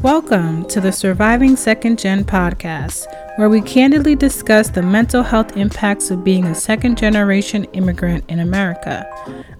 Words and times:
Welcome 0.00 0.64
to 0.68 0.80
the 0.80 0.92
Surviving 0.92 1.56
Second 1.56 1.98
Gen 1.98 2.24
podcast, 2.24 3.06
where 3.36 3.50
we 3.50 3.60
candidly 3.60 4.14
discuss 4.14 4.70
the 4.70 4.80
mental 4.80 5.22
health 5.22 5.58
impacts 5.58 6.10
of 6.10 6.24
being 6.24 6.46
a 6.46 6.54
second 6.54 6.96
generation 6.96 7.64
immigrant 7.74 8.24
in 8.28 8.38
America. 8.38 9.06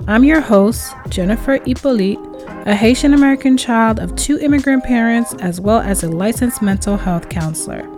I'm 0.07 0.25
your 0.25 0.41
host, 0.41 0.95
Jennifer 1.11 1.59
Hippolyte, 1.67 2.19
a 2.67 2.75
Haitian 2.75 3.13
American 3.13 3.59
child 3.59 3.99
of 3.99 4.17
two 4.17 4.39
immigrant 4.39 4.85
parents, 4.85 5.35
as 5.41 5.61
well 5.61 5.81
as 5.81 6.03
a 6.03 6.09
licensed 6.09 6.63
mental 6.63 6.97
health 6.97 7.29
counselor. 7.29 7.94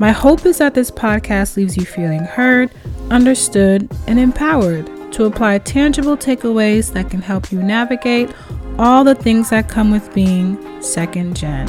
My 0.00 0.12
hope 0.12 0.46
is 0.46 0.56
that 0.56 0.72
this 0.72 0.90
podcast 0.90 1.58
leaves 1.58 1.76
you 1.76 1.84
feeling 1.84 2.20
heard, 2.20 2.70
understood, 3.10 3.86
and 4.06 4.18
empowered 4.18 4.86
to 5.12 5.26
apply 5.26 5.58
tangible 5.58 6.16
takeaways 6.16 6.94
that 6.94 7.10
can 7.10 7.20
help 7.20 7.52
you 7.52 7.62
navigate 7.62 8.30
all 8.78 9.04
the 9.04 9.14
things 9.14 9.50
that 9.50 9.68
come 9.68 9.90
with 9.90 10.14
being 10.14 10.56
second 10.80 11.36
gen. 11.36 11.68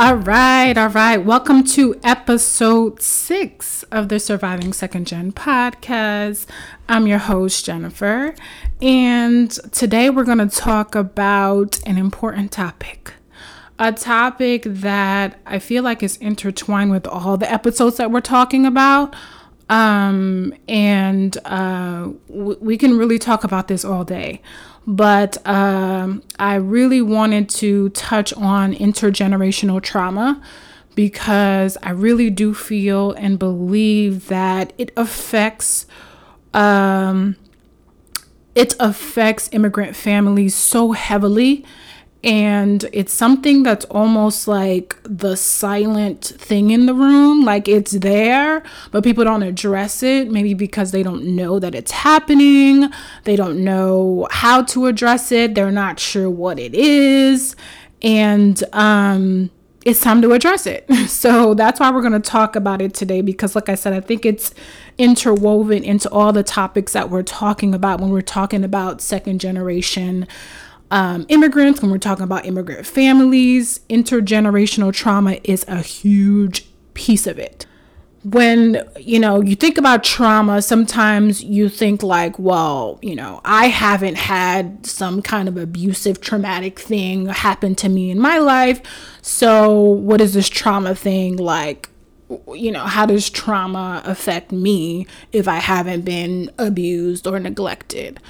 All 0.00 0.14
right, 0.14 0.78
all 0.78 0.88
right. 0.88 1.18
Welcome 1.18 1.62
to 1.74 1.94
episode 2.02 3.02
six 3.02 3.82
of 3.92 4.08
the 4.08 4.18
Surviving 4.18 4.72
Second 4.72 5.06
Gen 5.06 5.30
podcast. 5.30 6.46
I'm 6.88 7.06
your 7.06 7.18
host, 7.18 7.66
Jennifer, 7.66 8.34
and 8.80 9.50
today 9.72 10.08
we're 10.08 10.24
going 10.24 10.38
to 10.38 10.48
talk 10.48 10.94
about 10.94 11.80
an 11.84 11.98
important 11.98 12.50
topic. 12.50 13.12
A 13.78 13.92
topic 13.92 14.62
that 14.64 15.38
I 15.44 15.58
feel 15.58 15.82
like 15.82 16.02
is 16.02 16.16
intertwined 16.16 16.92
with 16.92 17.06
all 17.06 17.36
the 17.36 17.52
episodes 17.52 17.98
that 17.98 18.10
we're 18.10 18.22
talking 18.22 18.64
about. 18.64 19.14
Um, 19.68 20.54
and 20.66 21.36
uh, 21.44 22.08
w- 22.28 22.58
we 22.58 22.78
can 22.78 22.96
really 22.96 23.18
talk 23.18 23.44
about 23.44 23.68
this 23.68 23.84
all 23.84 24.04
day 24.04 24.40
but 24.90 25.46
um, 25.46 26.20
I 26.36 26.56
really 26.56 27.00
wanted 27.00 27.48
to 27.50 27.90
touch 27.90 28.32
on 28.32 28.74
intergenerational 28.74 29.80
trauma 29.80 30.42
because 30.96 31.78
I 31.80 31.90
really 31.90 32.28
do 32.28 32.52
feel 32.52 33.12
and 33.12 33.38
believe 33.38 34.26
that 34.26 34.72
it 34.78 34.90
affects 34.96 35.86
um, 36.52 37.36
it 38.56 38.74
affects 38.80 39.48
immigrant 39.52 39.94
families 39.94 40.56
so 40.56 40.90
heavily 40.90 41.64
and 42.22 42.84
it's 42.92 43.12
something 43.12 43.62
that's 43.62 43.86
almost 43.86 44.46
like 44.46 44.96
the 45.04 45.36
silent 45.36 46.24
thing 46.24 46.70
in 46.70 46.84
the 46.84 46.92
room 46.92 47.44
like 47.44 47.66
it's 47.66 47.92
there 47.92 48.62
but 48.90 49.02
people 49.02 49.24
don't 49.24 49.42
address 49.42 50.02
it 50.02 50.30
maybe 50.30 50.52
because 50.52 50.90
they 50.90 51.02
don't 51.02 51.24
know 51.24 51.58
that 51.58 51.74
it's 51.74 51.90
happening. 51.90 52.90
They 53.24 53.36
don't 53.36 53.64
know 53.64 54.28
how 54.30 54.62
to 54.64 54.86
address 54.86 55.32
it. 55.32 55.54
They're 55.54 55.70
not 55.70 55.98
sure 55.98 56.30
what 56.30 56.58
it 56.58 56.74
is. 56.74 57.56
And 58.02 58.62
um 58.72 59.50
it's 59.84 60.00
time 60.00 60.20
to 60.22 60.32
address 60.32 60.66
it. 60.66 60.84
So 61.08 61.54
that's 61.54 61.80
why 61.80 61.90
we're 61.90 62.02
going 62.02 62.12
to 62.12 62.20
talk 62.20 62.54
about 62.56 62.80
it 62.80 62.94
today 62.94 63.20
because, 63.20 63.54
like 63.54 63.68
I 63.68 63.74
said, 63.74 63.92
I 63.92 64.00
think 64.00 64.24
it's 64.24 64.54
interwoven 64.96 65.82
into 65.82 66.08
all 66.10 66.32
the 66.32 66.42
topics 66.42 66.92
that 66.92 67.10
we're 67.10 67.22
talking 67.22 67.74
about 67.74 68.00
when 68.00 68.10
we're 68.10 68.20
talking 68.22 68.64
about 68.64 69.00
second 69.00 69.40
generation 69.40 70.26
um, 70.90 71.24
immigrants, 71.28 71.80
when 71.80 71.90
we're 71.90 71.98
talking 71.98 72.24
about 72.24 72.46
immigrant 72.46 72.86
families, 72.86 73.80
intergenerational 73.88 74.92
trauma 74.92 75.38
is 75.44 75.64
a 75.68 75.78
huge 75.78 76.66
piece 76.94 77.26
of 77.26 77.38
it. 77.38 77.66
When 78.22 78.86
you 78.98 79.18
know 79.18 79.40
you 79.40 79.56
think 79.56 79.78
about 79.78 80.04
trauma, 80.04 80.60
sometimes 80.60 81.42
you 81.42 81.70
think 81.70 82.02
like, 82.02 82.38
well, 82.38 82.98
you 83.00 83.14
know, 83.14 83.40
I 83.44 83.68
haven't 83.68 84.16
had 84.16 84.84
some 84.84 85.22
kind 85.22 85.48
of 85.48 85.56
abusive, 85.56 86.20
traumatic 86.20 86.78
thing 86.78 87.26
happen 87.26 87.74
to 87.76 87.88
me 87.88 88.10
in 88.10 88.18
my 88.18 88.38
life. 88.38 88.82
So, 89.22 89.80
what 89.80 90.20
is 90.20 90.34
this 90.34 90.48
trauma 90.48 90.94
thing 90.94 91.36
like? 91.36 91.88
you 92.54 92.70
know, 92.70 92.84
how 92.84 93.06
does 93.06 93.28
trauma 93.28 94.02
affect 94.04 94.52
me 94.52 95.06
if 95.32 95.48
I 95.48 95.56
haven't 95.56 96.02
been 96.02 96.50
abused 96.58 97.26
or 97.26 97.40
neglected? 97.40 98.20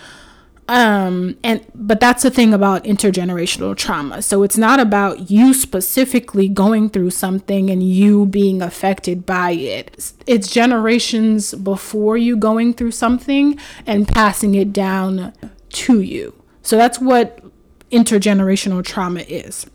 Um 0.71 1.37
and 1.43 1.67
but 1.75 1.99
that's 1.99 2.23
the 2.23 2.31
thing 2.31 2.55
about 2.55 2.85
intergenerational 2.85 3.77
trauma. 3.77 4.23
So 4.23 4.45
it's 4.45 4.57
not 4.57 4.79
about 4.79 5.29
you 5.29 5.53
specifically 5.53 6.49
going 6.49 6.91
through 6.91 7.11
something 7.11 7.71
and 7.71 7.83
you 7.83 8.25
being 8.27 8.63
affected 8.63 9.27
by 9.27 9.51
it. 9.51 10.13
It's 10.29 10.49
generations 10.49 11.55
before 11.55 12.17
you 12.17 12.37
going 12.37 12.75
through 12.75 12.93
something 12.93 13.59
and 13.85 14.07
passing 14.07 14.55
it 14.55 14.73
down 14.73 15.33
to 15.71 16.01
you. 16.01 16.41
So 16.63 16.77
that's 16.77 17.01
what 17.01 17.43
intergenerational 17.91 18.85
trauma 18.85 19.21
is. 19.23 19.67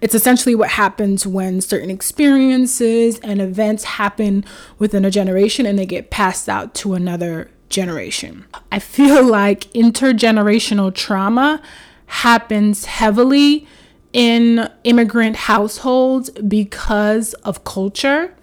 It's 0.00 0.14
essentially 0.14 0.54
what 0.54 0.70
happens 0.70 1.26
when 1.26 1.60
certain 1.60 1.90
experiences 1.90 3.18
and 3.20 3.40
events 3.40 3.84
happen 3.84 4.46
within 4.78 5.04
a 5.04 5.10
generation 5.10 5.66
and 5.66 5.78
they 5.78 5.86
get 5.86 6.10
passed 6.10 6.48
out 6.48 6.74
to 6.76 6.94
another 6.94 7.50
generation. 7.74 8.46
I 8.72 8.78
feel 8.78 9.22
like 9.40 9.72
intergenerational 9.72 10.94
trauma 10.94 11.60
happens 12.06 12.84
heavily 12.84 13.66
in 14.12 14.70
immigrant 14.84 15.36
households 15.36 16.30
because 16.30 17.34
of 17.34 17.64
culture. 17.64 18.34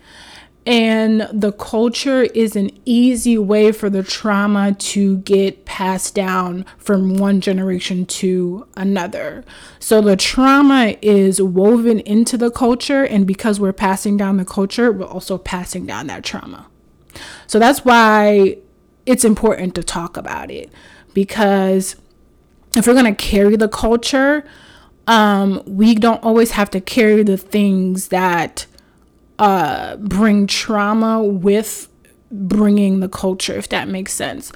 And 0.63 1.27
the 1.33 1.51
culture 1.53 2.21
is 2.21 2.55
an 2.55 2.69
easy 2.85 3.35
way 3.35 3.71
for 3.71 3.89
the 3.89 4.03
trauma 4.03 4.73
to 4.73 5.17
get 5.19 5.65
passed 5.65 6.13
down 6.13 6.65
from 6.77 7.15
one 7.15 7.41
generation 7.41 8.05
to 8.05 8.67
another. 8.77 9.43
So 9.79 10.01
the 10.01 10.15
trauma 10.15 10.97
is 11.01 11.41
woven 11.41 12.01
into 12.01 12.37
the 12.37 12.51
culture, 12.51 13.03
and 13.03 13.25
because 13.25 13.59
we're 13.59 13.73
passing 13.73 14.17
down 14.17 14.37
the 14.37 14.45
culture, 14.45 14.91
we're 14.91 15.05
also 15.05 15.39
passing 15.39 15.87
down 15.87 16.05
that 16.07 16.23
trauma. 16.23 16.67
So 17.47 17.57
that's 17.57 17.83
why 17.83 18.57
it's 19.11 19.25
important 19.25 19.75
to 19.75 19.83
talk 19.83 20.17
about 20.17 20.49
it 20.49 20.72
because 21.13 21.95
if 22.75 22.88
we're 22.88 22.94
going 22.94 23.13
to 23.13 23.23
carry 23.23 23.57
the 23.57 23.67
culture, 23.67 24.45
um, 25.07 25.61
we 25.66 25.95
don't 25.95 26.23
always 26.23 26.51
have 26.51 26.69
to 26.72 26.79
carry 26.79 27.23
the 27.23 27.38
things 27.38 28.07
that 28.07 28.66
uh, 29.39 29.97
bring 29.97 30.47
trauma 30.47 31.22
with 31.23 31.89
bringing 32.31 33.01
the 33.01 33.09
culture, 33.09 33.53
if 33.53 33.67
that 33.69 33.89
makes 33.89 34.13
sense. 34.13 34.53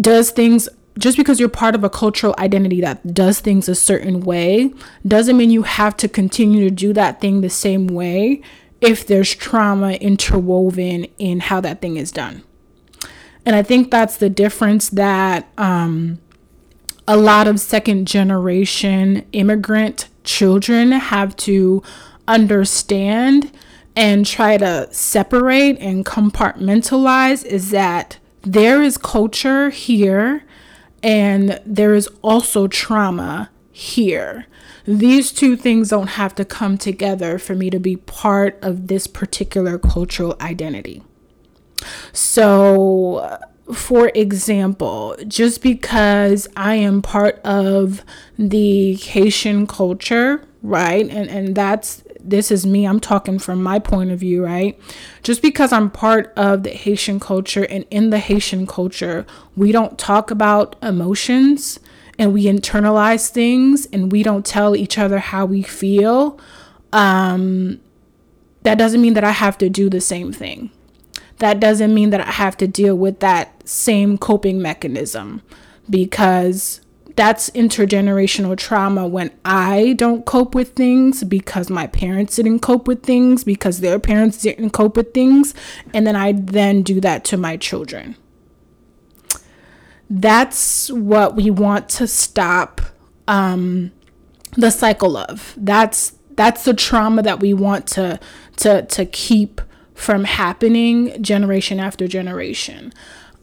Does 0.00 0.30
things 0.30 0.68
just 0.98 1.16
because 1.16 1.40
you're 1.40 1.48
part 1.48 1.74
of 1.74 1.82
a 1.84 1.90
cultural 1.90 2.34
identity 2.38 2.80
that 2.80 3.12
does 3.12 3.40
things 3.40 3.68
a 3.68 3.74
certain 3.74 4.20
way 4.20 4.72
doesn't 5.06 5.36
mean 5.36 5.50
you 5.50 5.64
have 5.64 5.96
to 5.96 6.08
continue 6.08 6.68
to 6.68 6.74
do 6.74 6.92
that 6.92 7.20
thing 7.20 7.40
the 7.40 7.50
same 7.50 7.88
way 7.88 8.40
if 8.80 9.04
there's 9.06 9.34
trauma 9.34 9.94
interwoven 9.94 11.04
in 11.18 11.40
how 11.40 11.60
that 11.60 11.82
thing 11.82 11.96
is 11.96 12.12
done. 12.12 12.44
And 13.46 13.54
I 13.54 13.62
think 13.62 13.90
that's 13.90 14.16
the 14.16 14.30
difference 14.30 14.88
that 14.90 15.48
um, 15.58 16.18
a 17.06 17.16
lot 17.16 17.46
of 17.46 17.60
second 17.60 18.06
generation 18.06 19.24
immigrant 19.32 20.08
children 20.24 20.92
have 20.92 21.36
to 21.36 21.82
understand 22.26 23.52
and 23.96 24.26
try 24.26 24.56
to 24.56 24.88
separate 24.90 25.78
and 25.78 26.04
compartmentalize 26.04 27.44
is 27.44 27.70
that 27.70 28.18
there 28.42 28.82
is 28.82 28.98
culture 28.98 29.70
here 29.70 30.44
and 31.02 31.60
there 31.64 31.94
is 31.94 32.08
also 32.22 32.66
trauma 32.66 33.50
here. 33.70 34.46
These 34.86 35.32
two 35.32 35.56
things 35.56 35.90
don't 35.90 36.08
have 36.08 36.34
to 36.36 36.44
come 36.44 36.76
together 36.76 37.38
for 37.38 37.54
me 37.54 37.70
to 37.70 37.78
be 37.78 37.96
part 37.96 38.58
of 38.62 38.88
this 38.88 39.06
particular 39.06 39.78
cultural 39.78 40.36
identity. 40.40 41.02
So, 42.12 43.38
for 43.72 44.10
example, 44.14 45.16
just 45.26 45.62
because 45.62 46.48
I 46.56 46.74
am 46.74 47.02
part 47.02 47.40
of 47.44 48.02
the 48.38 48.94
Haitian 48.94 49.66
culture, 49.66 50.46
right? 50.62 51.08
And 51.08 51.28
and 51.28 51.54
that's 51.54 52.02
this 52.20 52.50
is 52.50 52.64
me. 52.64 52.86
I'm 52.86 53.00
talking 53.00 53.38
from 53.38 53.62
my 53.62 53.78
point 53.78 54.10
of 54.10 54.18
view, 54.18 54.44
right? 54.44 54.78
Just 55.22 55.42
because 55.42 55.72
I'm 55.72 55.90
part 55.90 56.32
of 56.36 56.62
the 56.62 56.70
Haitian 56.70 57.20
culture 57.20 57.66
and 57.68 57.84
in 57.90 58.10
the 58.10 58.18
Haitian 58.18 58.66
culture, 58.66 59.26
we 59.56 59.72
don't 59.72 59.98
talk 59.98 60.30
about 60.30 60.76
emotions 60.82 61.78
and 62.18 62.32
we 62.32 62.44
internalize 62.44 63.28
things 63.28 63.86
and 63.92 64.10
we 64.10 64.22
don't 64.22 64.46
tell 64.46 64.74
each 64.74 64.98
other 64.98 65.18
how 65.18 65.44
we 65.44 65.62
feel. 65.62 66.38
Um 66.92 67.80
that 68.62 68.78
doesn't 68.78 69.02
mean 69.02 69.12
that 69.12 69.24
I 69.24 69.32
have 69.32 69.58
to 69.58 69.68
do 69.68 69.90
the 69.90 70.00
same 70.00 70.32
thing 70.32 70.70
that 71.38 71.60
doesn't 71.60 71.94
mean 71.94 72.10
that 72.10 72.20
I 72.20 72.30
have 72.30 72.56
to 72.58 72.68
deal 72.68 72.96
with 72.96 73.20
that 73.20 73.66
same 73.68 74.18
coping 74.18 74.60
mechanism 74.62 75.42
because 75.88 76.80
that's 77.16 77.50
intergenerational 77.50 78.56
trauma 78.56 79.06
when 79.06 79.30
I 79.44 79.94
don't 79.96 80.26
cope 80.26 80.54
with 80.54 80.74
things 80.74 81.22
because 81.22 81.70
my 81.70 81.86
parents 81.86 82.36
didn't 82.36 82.60
cope 82.60 82.88
with 82.88 83.02
things 83.02 83.44
because 83.44 83.80
their 83.80 83.98
parents 83.98 84.42
didn't 84.42 84.70
cope 84.70 84.96
with 84.96 85.14
things 85.14 85.54
and 85.92 86.06
then 86.06 86.16
I 86.16 86.32
then 86.32 86.82
do 86.82 87.00
that 87.00 87.24
to 87.26 87.36
my 87.36 87.56
children. 87.56 88.16
That's 90.10 90.90
what 90.90 91.36
we 91.36 91.50
want 91.50 91.88
to 91.90 92.06
stop 92.06 92.80
um, 93.26 93.92
the 94.56 94.70
cycle 94.70 95.16
of. 95.16 95.54
That's 95.56 96.14
that's 96.36 96.64
the 96.64 96.74
trauma 96.74 97.22
that 97.22 97.40
we 97.40 97.54
want 97.54 97.86
to 97.88 98.18
to 98.56 98.82
to 98.82 99.06
keep 99.06 99.60
from 99.94 100.24
happening 100.24 101.22
generation 101.22 101.80
after 101.80 102.06
generation. 102.08 102.92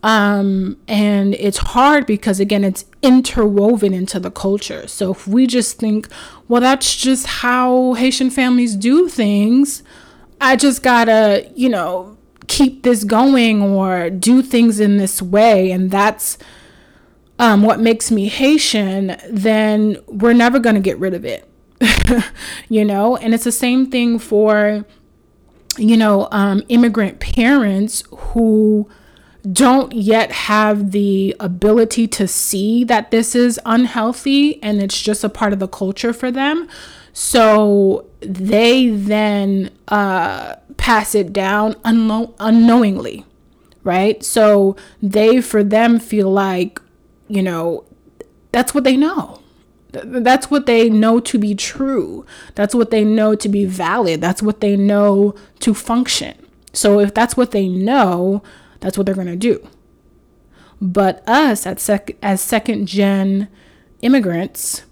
Um, 0.03 0.77
and 0.88 1.36
it's 1.36 1.59
hard 1.59 2.06
because, 2.06 2.39
again, 2.39 2.63
it's 2.63 2.86
interwoven 3.01 3.94
into 3.94 4.19
the 4.19 4.31
culture. 4.31 4.88
So 4.88 5.12
if 5.12 5.27
we 5.27 5.45
just 5.45 5.77
think, 5.77 6.07
well, 6.48 6.62
that's 6.62 6.95
just 6.95 7.27
how 7.27 7.94
Haitian 7.94 8.31
families 8.31 8.75
do 8.75 9.07
things, 9.07 9.83
I 10.39 10.56
just 10.56 10.81
gotta, 10.81 11.50
you 11.56 11.69
know, 11.69 12.18
keep 12.48 12.83
this 12.83 13.03
going 13.03 13.62
or 13.62 14.09
do 14.09 14.42
things 14.42 14.80
in 14.80 14.98
this 14.98 15.21
way, 15.21 15.71
and 15.71 15.92
that's 15.92 16.38
um, 17.38 17.62
what 17.62 17.80
makes 17.80 18.12
me 18.12 18.27
Haitian, 18.27 19.18
then 19.30 19.98
we're 20.07 20.33
never 20.33 20.59
gonna 20.59 20.80
get 20.80 20.98
rid 20.98 21.13
of 21.13 21.25
it. 21.25 21.48
you 22.69 22.83
know, 22.83 23.18
and 23.18 23.33
it's 23.33 23.44
the 23.44 23.51
same 23.51 23.89
thing 23.89 24.18
for, 24.18 24.86
you 25.77 25.97
know, 25.97 26.27
um, 26.31 26.63
immigrant 26.69 27.19
parents 27.19 28.03
who 28.12 28.89
don't 29.51 29.94
yet 29.94 30.31
have 30.31 30.91
the 30.91 31.35
ability 31.39 32.07
to 32.07 32.27
see 32.27 32.83
that 32.83 33.09
this 33.09 33.33
is 33.33 33.59
unhealthy 33.65 34.62
and 34.62 34.81
it's 34.81 35.01
just 35.01 35.23
a 35.23 35.29
part 35.29 35.53
of 35.53 35.59
the 35.59 35.68
culture 35.68 36.13
for 36.13 36.29
them. 36.29 36.68
So 37.13 38.06
they 38.19 38.89
then 38.89 39.71
uh, 39.88 40.56
pass 40.77 41.15
it 41.15 41.33
down 41.33 41.74
unknow- 41.85 42.35
unknowingly, 42.39 43.25
right? 43.83 44.24
So 44.24 44.75
they, 45.01 45.41
for 45.41 45.63
them, 45.63 46.00
feel 46.00 46.29
like, 46.29 46.79
you 47.27 47.41
know, 47.41 47.85
that's 48.51 48.74
what 48.74 48.83
they 48.83 48.95
know. 48.95 49.40
That's 49.91 50.49
what 50.49 50.65
they 50.65 50.89
know 50.89 51.19
to 51.19 51.38
be 51.38 51.55
true. 51.55 52.25
That's 52.55 52.73
what 52.73 52.91
they 52.91 53.03
know 53.03 53.35
to 53.35 53.49
be 53.49 53.65
valid. 53.65 54.21
That's 54.21 54.41
what 54.41 54.61
they 54.61 54.77
know 54.77 55.35
to 55.59 55.73
function. 55.73 56.35
So 56.73 56.99
if 56.99 57.13
that's 57.13 57.35
what 57.35 57.51
they 57.51 57.67
know, 57.67 58.41
that's 58.79 58.97
what 58.97 59.05
they're 59.05 59.15
going 59.15 59.27
to 59.27 59.35
do. 59.35 59.67
But 60.81 61.27
us 61.27 61.67
at 61.67 61.79
sec- 61.79 62.17
as 62.21 62.41
second 62.41 62.88
gen 62.88 63.47
immigrants, 64.01 64.83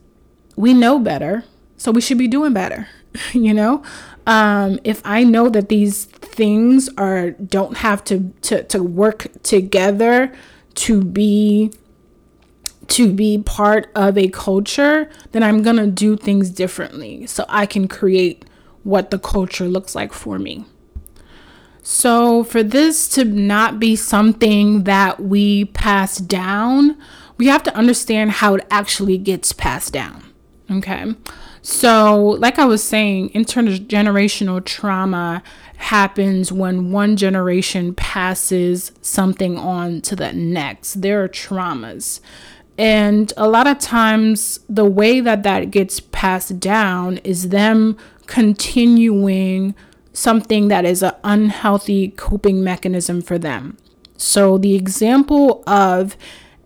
we 0.56 0.74
know 0.74 1.00
better, 1.00 1.46
so 1.78 1.92
we 1.92 2.02
should 2.02 2.18
be 2.18 2.28
doing 2.28 2.54
better. 2.54 2.88
you 3.34 3.54
know, 3.54 3.84
um, 4.28 4.80
if 4.84 5.02
I 5.04 5.24
know 5.24 5.50
that 5.50 5.70
these 5.70 6.06
things 6.06 6.90
are 6.98 7.32
don't 7.32 7.78
have 7.78 8.04
to 8.06 8.32
to 8.42 8.64
to 8.64 8.84
work 8.84 9.28
together 9.42 10.32
to 10.76 11.04
be 11.04 11.72
to 12.90 13.12
be 13.14 13.38
part 13.38 13.90
of 13.96 14.18
a 14.18 14.30
culture, 14.30 15.10
then 15.32 15.44
I'm 15.44 15.62
gonna 15.62 15.88
do 15.88 16.16
things 16.16 16.50
differently 16.50 17.26
so 17.28 17.46
I 17.48 17.66
can 17.66 17.88
create 17.88 18.46
what 18.84 19.12
the 19.12 19.20
culture 19.20 19.66
looks 19.66 19.96
like 19.96 20.14
for 20.14 20.40
me. 20.40 20.66
So, 21.82 22.44
for 22.44 22.62
this 22.62 23.08
to 23.10 23.26
not 23.26 23.80
be 23.80 23.96
something 23.96 24.84
that 24.84 25.22
we 25.22 25.66
pass 25.66 26.18
down, 26.18 26.98
we 27.38 27.48
have 27.48 27.64
to 27.64 27.76
understand 27.76 28.32
how 28.32 28.56
it 28.56 28.68
actually 28.70 29.18
gets 29.18 29.54
passed 29.54 29.94
down. 29.94 30.24
Okay. 30.70 31.16
So, 31.62 32.38
like 32.40 32.60
I 32.60 32.66
was 32.66 32.84
saying, 32.84 33.30
intergenerational 33.30 34.64
trauma 34.64 35.42
happens 35.78 36.52
when 36.52 36.92
one 36.92 37.16
generation 37.16 37.96
passes 37.96 38.92
something 39.02 39.58
on 39.58 40.02
to 40.02 40.16
the 40.16 40.34
next. 40.34 41.02
There 41.02 41.24
are 41.24 41.30
traumas. 41.30 42.20
And 42.80 43.34
a 43.36 43.50
lot 43.50 43.68
of 43.68 43.78
times, 43.78 44.62
the 44.70 44.86
way 44.86 45.20
that 45.20 45.44
that 45.44 45.70
gets 45.70 46.00
passed 46.00 46.62
down 46.62 47.18
is 47.18 47.50
them 47.50 47.98
continuing 48.26 49.76
something 50.14 50.70
that 50.70 50.86
is 50.86 51.04
an 51.04 51.12
unhealthy 51.26 52.08
coping 52.12 52.64
mechanism 52.64 53.22
for 53.22 53.38
them. 53.38 53.78
So, 54.16 54.58
the 54.58 54.76
example 54.76 55.62
of 55.68 56.16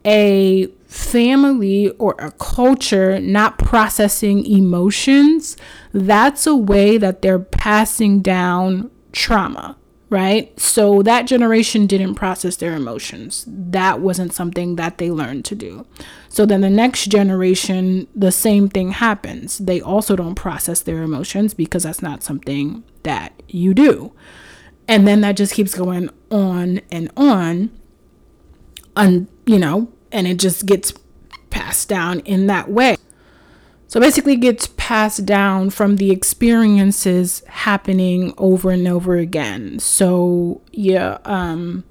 a 0.05 0.67
family 0.85 1.89
or 1.97 2.13
a 2.19 2.29
culture 2.33 3.19
not 3.19 3.57
processing 3.57 4.45
emotions, 4.45 5.57
that's 5.93 6.45
a 6.45 6.55
way 6.55 6.99
that 6.99 7.23
they're 7.23 7.39
passing 7.39 8.21
down 8.21 8.91
trauma, 9.13 9.77
right? 10.13 10.57
So 10.59 11.01
that 11.01 11.25
generation 11.25 11.87
didn't 11.87 12.13
process 12.13 12.57
their 12.57 12.75
emotions. 12.75 13.45
That 13.47 13.99
wasn't 13.99 14.31
something 14.31 14.75
that 14.75 14.99
they 14.99 15.09
learned 15.09 15.43
to 15.45 15.55
do. 15.55 15.87
So 16.29 16.45
then 16.45 16.61
the 16.61 16.69
next 16.69 17.07
generation, 17.07 18.07
the 18.15 18.31
same 18.31 18.69
thing 18.69 18.91
happens. 18.91 19.57
They 19.57 19.81
also 19.81 20.15
don't 20.15 20.35
process 20.35 20.81
their 20.81 21.01
emotions 21.01 21.55
because 21.55 21.81
that's 21.81 22.03
not 22.03 22.21
something 22.21 22.83
that 23.01 23.41
you 23.47 23.73
do. 23.73 24.13
And 24.87 25.07
then 25.07 25.21
that 25.21 25.35
just 25.35 25.55
keeps 25.55 25.73
going 25.73 26.11
on 26.29 26.81
and 26.91 27.09
on. 27.17 27.71
And, 28.95 29.27
you 29.47 29.57
know, 29.57 29.91
and 30.11 30.27
it 30.27 30.37
just 30.37 30.67
gets 30.67 30.93
passed 31.49 31.89
down 31.89 32.19
in 32.19 32.45
that 32.45 32.69
way. 32.69 32.97
So 33.93 33.99
basically 33.99 34.33
it 34.33 34.37
gets 34.37 34.65
passed 34.75 35.23
down 35.23 35.69
from 35.69 35.97
the 35.97 36.09
experiences 36.09 37.43
happening 37.47 38.33
over 38.39 38.71
and 38.71 38.87
over 38.87 39.17
again. 39.17 39.77
So 39.77 40.63
yeah, 40.71 41.19
um 41.25 41.83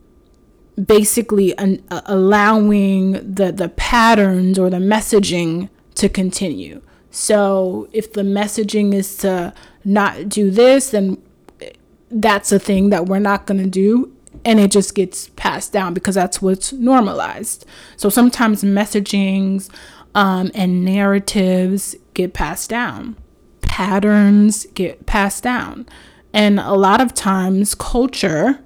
basically 0.84 1.56
an, 1.58 1.80
uh, 1.92 2.00
allowing 2.06 3.12
the 3.12 3.52
the 3.52 3.68
patterns 3.68 4.58
or 4.58 4.68
the 4.68 4.78
messaging 4.78 5.68
to 5.94 6.08
continue. 6.08 6.82
So 7.12 7.88
if 7.92 8.12
the 8.12 8.22
messaging 8.22 8.94
is 8.94 9.16
to 9.18 9.54
not 9.84 10.28
do 10.28 10.50
this, 10.50 10.90
then 10.90 11.22
that's 12.10 12.50
a 12.50 12.58
thing 12.58 12.90
that 12.90 13.06
we're 13.06 13.20
not 13.20 13.46
going 13.46 13.62
to 13.62 13.70
do. 13.70 14.12
And 14.44 14.58
it 14.58 14.72
just 14.72 14.96
gets 14.96 15.28
passed 15.36 15.72
down 15.72 15.94
because 15.94 16.16
that's 16.16 16.42
what's 16.42 16.72
normalized. 16.72 17.64
So 17.96 18.08
sometimes 18.08 18.64
messagings 18.64 19.70
um, 20.14 20.50
and 20.54 20.84
narratives 20.84 21.96
get 22.14 22.34
passed 22.34 22.70
down, 22.70 23.16
patterns 23.60 24.66
get 24.74 25.06
passed 25.06 25.42
down. 25.42 25.86
And 26.32 26.58
a 26.58 26.74
lot 26.74 27.00
of 27.00 27.14
times, 27.14 27.74
culture, 27.74 28.60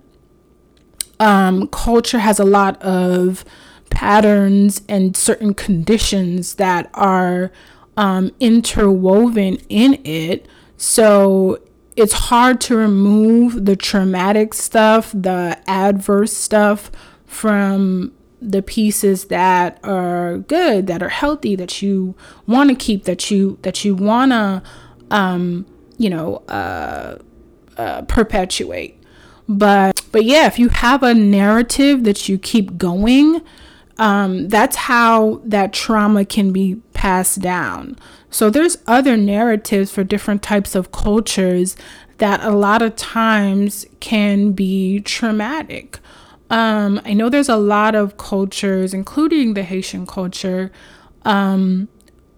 um, 1.18 1.68
culture 1.68 2.18
has 2.18 2.38
a 2.38 2.44
lot 2.44 2.80
of 2.82 3.44
patterns 3.90 4.82
and 4.88 5.16
certain 5.16 5.54
conditions 5.54 6.56
that 6.56 6.90
are 6.94 7.50
um, 7.97 8.30
interwoven 8.40 9.56
in 9.68 10.00
it. 10.04 10.47
So 10.76 11.61
it's 11.97 12.12
hard 12.12 12.61
to 12.62 12.76
remove 12.76 13.64
the 13.64 13.75
traumatic 13.75 14.52
stuff, 14.54 15.12
the 15.12 15.59
adverse 15.66 16.35
stuff 16.35 16.90
from 17.25 18.12
the 18.40 18.62
pieces 18.62 19.26
that 19.26 19.78
are 19.83 20.38
good, 20.38 20.87
that 20.87 21.02
are 21.02 21.09
healthy, 21.09 21.57
that 21.57 21.83
you 21.83 22.14
want 22.47 22.71
to 22.71 22.76
keep, 22.76 23.05
that 23.05 23.31
you 23.31 23.59
that 23.62 23.85
you 23.85 23.95
want 23.95 24.33
to, 24.33 24.62
um, 25.11 25.66
you 25.99 26.11
know, 26.11 26.37
uh, 26.49 27.19
uh, 27.76 28.02
perpetuate. 28.02 29.02
But 29.49 30.00
but 30.12 30.25
yeah, 30.25 30.47
if 30.47 30.59
you 30.59 30.69
have 30.69 31.02
a 31.02 31.14
narrative 31.14 32.05
that 32.05 32.28
you 32.28 32.38
keep 32.38 32.76
going, 32.76 33.43
um, 33.99 34.49
that's 34.49 34.76
how 34.76 35.40
that 35.45 35.73
trauma 35.73 36.25
can 36.25 36.52
be 36.52 36.76
passed 36.93 37.40
down. 37.40 37.97
So 38.31 38.50
there's 38.50 38.78
other 38.87 39.16
narratives 39.16 39.90
for 39.90 40.05
different 40.05 40.43
types 40.43 40.75
of 40.75 40.93
cultures 40.93 41.76
that 42.19 42.43
a 42.43 42.50
lot 42.50 42.83
of 42.83 42.97
times 42.97 43.87
can 44.00 44.52
be 44.52 45.00
traumatic. 45.00 45.99
Um, 46.50 47.00
I 47.05 47.12
know 47.12 47.29
there's 47.29 47.49
a 47.49 47.57
lot 47.57 47.95
of 47.95 48.17
cultures, 48.17 48.95
including 48.95 49.55
the 49.55 49.62
Haitian 49.62 50.07
culture, 50.07 50.71
um, 51.25 51.88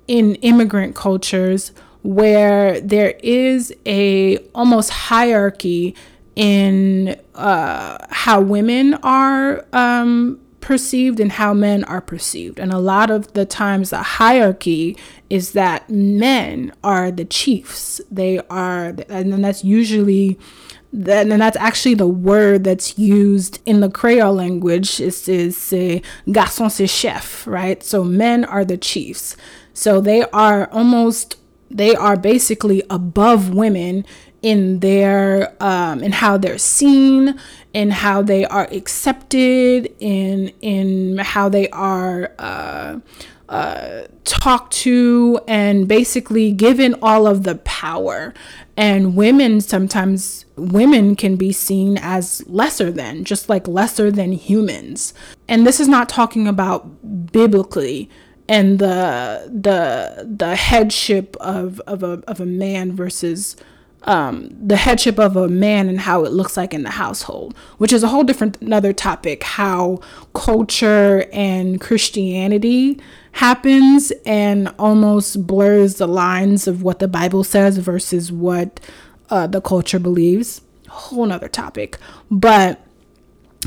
in 0.06 0.36
immigrant 0.36 0.94
cultures 0.94 1.72
where 2.02 2.80
there 2.80 3.14
is 3.22 3.74
a 3.84 4.38
almost 4.54 4.90
hierarchy 4.90 5.94
in 6.36 7.20
uh, 7.34 7.98
how 8.10 8.40
women 8.40 8.94
are 9.02 9.66
um, 9.72 10.40
perceived 10.68 11.18
and 11.18 11.32
how 11.32 11.54
men 11.54 11.82
are 11.84 12.02
perceived. 12.02 12.60
And 12.60 12.70
a 12.70 12.78
lot 12.78 13.10
of 13.10 13.32
the 13.32 13.46
times, 13.46 13.88
the 13.88 14.02
hierarchy 14.02 14.98
is 15.30 15.52
that 15.52 15.88
men 15.88 16.74
are 16.84 17.10
the 17.10 17.24
chiefs. 17.24 18.02
They 18.10 18.40
are, 18.50 18.88
and 19.08 19.32
then 19.32 19.40
that's 19.40 19.64
usually 19.64 20.38
then 20.92 21.32
and 21.32 21.40
that's 21.40 21.56
actually 21.56 21.94
the 21.94 22.06
word 22.06 22.64
that's 22.64 22.98
used 22.98 23.60
in 23.64 23.80
the 23.80 23.88
Creole 23.88 24.34
language 24.34 25.00
is 25.00 25.26
is 25.26 25.56
garçon 26.26 26.70
c'est 26.70 26.86
chef, 26.86 27.46
right? 27.46 27.82
So 27.82 28.04
men 28.04 28.44
are 28.44 28.64
the 28.64 28.76
chiefs. 28.76 29.38
So 29.72 30.02
they 30.02 30.24
are 30.32 30.68
almost 30.70 31.36
they 31.70 31.94
are 31.94 32.16
basically 32.16 32.82
above 32.90 33.54
women 33.54 34.04
in 34.42 34.80
their 34.80 35.54
um, 35.60 36.02
in 36.02 36.12
how 36.12 36.36
they're 36.36 36.58
seen 36.58 37.38
in 37.74 37.90
how 37.90 38.22
they 38.22 38.44
are 38.44 38.68
accepted 38.70 39.92
in 39.98 40.48
in 40.60 41.18
how 41.18 41.48
they 41.48 41.68
are 41.70 42.32
uh, 42.38 42.98
uh, 43.48 44.02
talked 44.24 44.72
to 44.74 45.40
and 45.48 45.88
basically 45.88 46.52
given 46.52 46.94
all 47.00 47.26
of 47.26 47.44
the 47.44 47.56
power. 47.56 48.34
And 48.76 49.16
women 49.16 49.60
sometimes 49.60 50.44
women 50.56 51.16
can 51.16 51.36
be 51.36 51.52
seen 51.52 51.98
as 52.00 52.46
lesser 52.46 52.92
than 52.92 53.24
just 53.24 53.48
like 53.48 53.66
lesser 53.66 54.10
than 54.10 54.32
humans. 54.32 55.14
And 55.48 55.66
this 55.66 55.80
is 55.80 55.88
not 55.88 56.08
talking 56.08 56.46
about 56.46 57.32
biblically 57.32 58.08
and 58.48 58.78
the 58.78 59.50
the 59.52 60.26
the 60.28 60.56
headship 60.56 61.36
of 61.40 61.80
of 61.80 62.02
a 62.02 62.22
of 62.26 62.40
a 62.40 62.46
man 62.46 62.94
versus 62.94 63.56
um, 64.04 64.50
the 64.60 64.76
headship 64.76 65.18
of 65.18 65.36
a 65.36 65.48
man 65.48 65.88
and 65.88 66.00
how 66.00 66.24
it 66.24 66.32
looks 66.32 66.56
like 66.56 66.72
in 66.72 66.82
the 66.82 66.90
household, 66.90 67.54
which 67.78 67.92
is 67.92 68.02
a 68.02 68.08
whole 68.08 68.24
different 68.24 68.60
another 68.62 68.92
topic. 68.92 69.42
How 69.42 70.00
culture 70.34 71.26
and 71.32 71.80
Christianity 71.80 73.00
happens 73.32 74.12
and 74.24 74.72
almost 74.78 75.46
blurs 75.46 75.96
the 75.96 76.06
lines 76.06 76.66
of 76.66 76.82
what 76.82 76.98
the 77.00 77.08
Bible 77.08 77.44
says 77.44 77.78
versus 77.78 78.30
what 78.30 78.80
uh, 79.30 79.46
the 79.46 79.60
culture 79.60 79.98
believes. 79.98 80.62
Whole 80.88 81.26
nother 81.26 81.48
topic, 81.48 81.98
but 82.30 82.80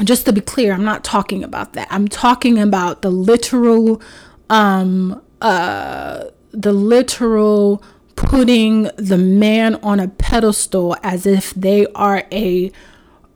just 0.03 0.25
to 0.25 0.33
be 0.33 0.41
clear, 0.41 0.73
I'm 0.73 0.85
not 0.85 1.03
talking 1.03 1.43
about 1.43 1.73
that. 1.73 1.87
I'm 1.91 2.07
talking 2.07 2.57
about 2.57 3.01
the 3.01 3.11
literal, 3.11 4.01
um, 4.49 5.21
uh, 5.41 6.25
the 6.51 6.71
literal 6.71 7.83
putting 8.21 8.83
the 8.97 9.17
man 9.17 9.75
on 9.75 9.99
a 9.99 10.07
pedestal 10.07 10.95
as 11.03 11.25
if 11.25 11.53
they 11.53 11.87
are 11.95 12.23
a, 12.31 12.71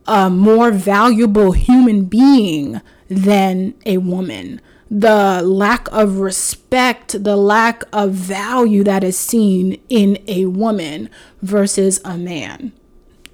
a 0.05 0.29
more 0.29 0.71
valuable 0.71 1.51
human 1.51 2.05
being 2.05 2.81
than 3.09 3.73
a 3.85 3.97
woman. 3.97 4.61
The 4.89 5.41
lack 5.41 5.87
of 5.91 6.19
respect, 6.19 7.23
the 7.23 7.35
lack 7.35 7.83
of 7.91 8.11
value 8.11 8.83
that 8.83 9.03
is 9.03 9.17
seen 9.17 9.81
in 9.89 10.19
a 10.27 10.45
woman 10.45 11.09
versus 11.41 11.99
a 12.05 12.17
man 12.17 12.71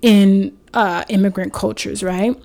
in 0.01 0.57
uh, 0.73 1.03
immigrant 1.09 1.53
cultures, 1.53 2.01
right? 2.01 2.41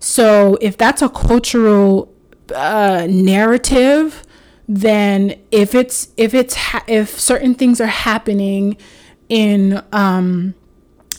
So, 0.00 0.58
if 0.60 0.76
that's 0.76 1.02
a 1.02 1.08
cultural 1.08 2.12
uh, 2.54 3.06
narrative 3.08 4.24
then 4.68 5.34
if 5.50 5.74
it's 5.74 6.08
if 6.16 6.34
it's 6.34 6.54
ha- 6.54 6.84
if 6.86 7.18
certain 7.18 7.54
things 7.54 7.80
are 7.80 7.86
happening 7.86 8.76
in 9.28 9.82
um 9.92 10.54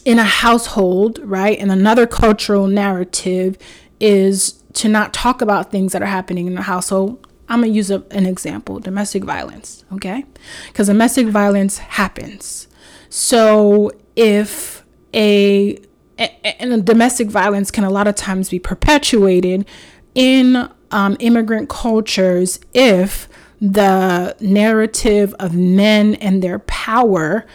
in 0.06 0.20
a 0.20 0.24
household 0.24 1.20
right 1.24 1.58
and 1.60 1.72
another 1.72 2.08
cultural 2.08 2.68
narrative 2.68 3.58
is 4.00 4.64
to 4.74 4.88
not 4.88 5.14
talk 5.14 5.42
about 5.42 5.72
things 5.72 5.92
that 5.94 6.02
are 6.02 6.08
happening 6.08 6.48
in 6.48 6.56
the 6.56 6.62
household 6.62 7.28
i'm 7.50 7.62
going 7.62 7.72
to 7.72 7.76
use 7.76 7.92
a, 7.92 8.04
an 8.12 8.26
example 8.26 8.80
domestic 8.80 9.24
violence 9.24 9.80
okay? 9.94 10.26
Because 10.68 10.88
domestic 10.88 11.28
violence 11.28 11.78
happens. 11.78 12.68
So 13.10 13.92
if 14.16 14.84
a 15.14 15.80
and 16.18 16.86
domestic 16.86 17.30
violence 17.30 17.72
can 17.72 17.86
a 17.86 17.90
lot 17.90 18.08
of 18.08 18.16
times 18.16 18.50
be 18.50 18.60
perpetuated 18.60 19.66
in 20.14 20.70
um, 20.92 21.16
immigrant 21.20 21.70
cultures 21.70 22.60
if 22.74 23.29
the 23.62 24.36
narrative 24.40 25.36
of 25.40 25.54
men 25.54 26.16
and 26.16 26.42
their 26.42 26.60
power 26.60 27.46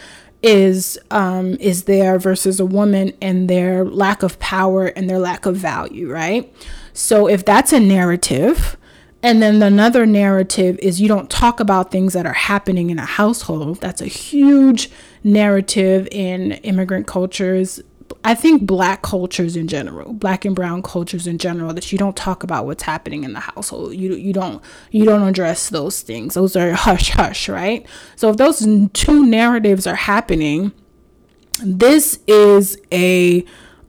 is 0.43 0.99
um, 1.09 1.55
is 1.59 1.85
there 1.85 2.19
versus 2.19 2.59
a 2.59 2.65
woman 2.65 3.13
and 3.21 3.49
their 3.49 3.83
lack 3.83 4.21
of 4.21 4.37
power 4.37 4.87
and 4.87 5.09
their 5.09 5.17
lack 5.17 5.45
of 5.47 5.55
value, 5.55 6.11
right? 6.11 6.53
So 6.93 7.27
if 7.27 7.43
that's 7.43 7.73
a 7.73 7.79
narrative, 7.79 8.77
and 9.23 9.41
then 9.41 9.63
another 9.63 10.05
narrative 10.05 10.77
is 10.83 11.01
you 11.01 11.07
don't 11.07 11.31
talk 11.31 11.59
about 11.59 11.89
things 11.89 12.13
that 12.13 12.27
are 12.27 12.33
happening 12.33 12.91
in 12.91 12.99
a 12.99 13.05
household. 13.05 13.81
That's 13.81 14.01
a 14.01 14.05
huge 14.05 14.91
narrative 15.23 16.07
in 16.11 16.51
immigrant 16.51 17.07
cultures, 17.07 17.81
I 18.25 18.33
think 18.33 18.63
black 18.63 19.03
cultures 19.03 19.55
in 19.55 19.67
general, 19.67 20.11
black 20.11 20.45
and 20.45 20.55
brown 20.55 20.81
cultures 20.81 21.27
in 21.27 21.37
general, 21.37 21.75
that 21.75 21.91
you 21.91 21.99
don't 21.99 22.15
talk 22.15 22.41
about 22.41 22.65
what's 22.65 22.81
happening 22.81 23.23
in 23.23 23.33
the 23.33 23.39
household. 23.39 23.93
You 23.93 24.15
you 24.15 24.33
don't 24.33 24.63
you 24.89 25.05
don't 25.05 25.21
address 25.21 25.69
those 25.69 26.01
things. 26.01 26.33
Those 26.33 26.55
are 26.55 26.71
hush 26.73 27.11
hush, 27.11 27.47
right? 27.47 27.85
So 28.15 28.31
if 28.31 28.37
those 28.37 28.67
two 28.93 29.25
narratives 29.27 29.85
are 29.85 29.95
happening, 29.95 30.71
this 31.63 32.17
is 32.27 32.81
a 32.91 33.45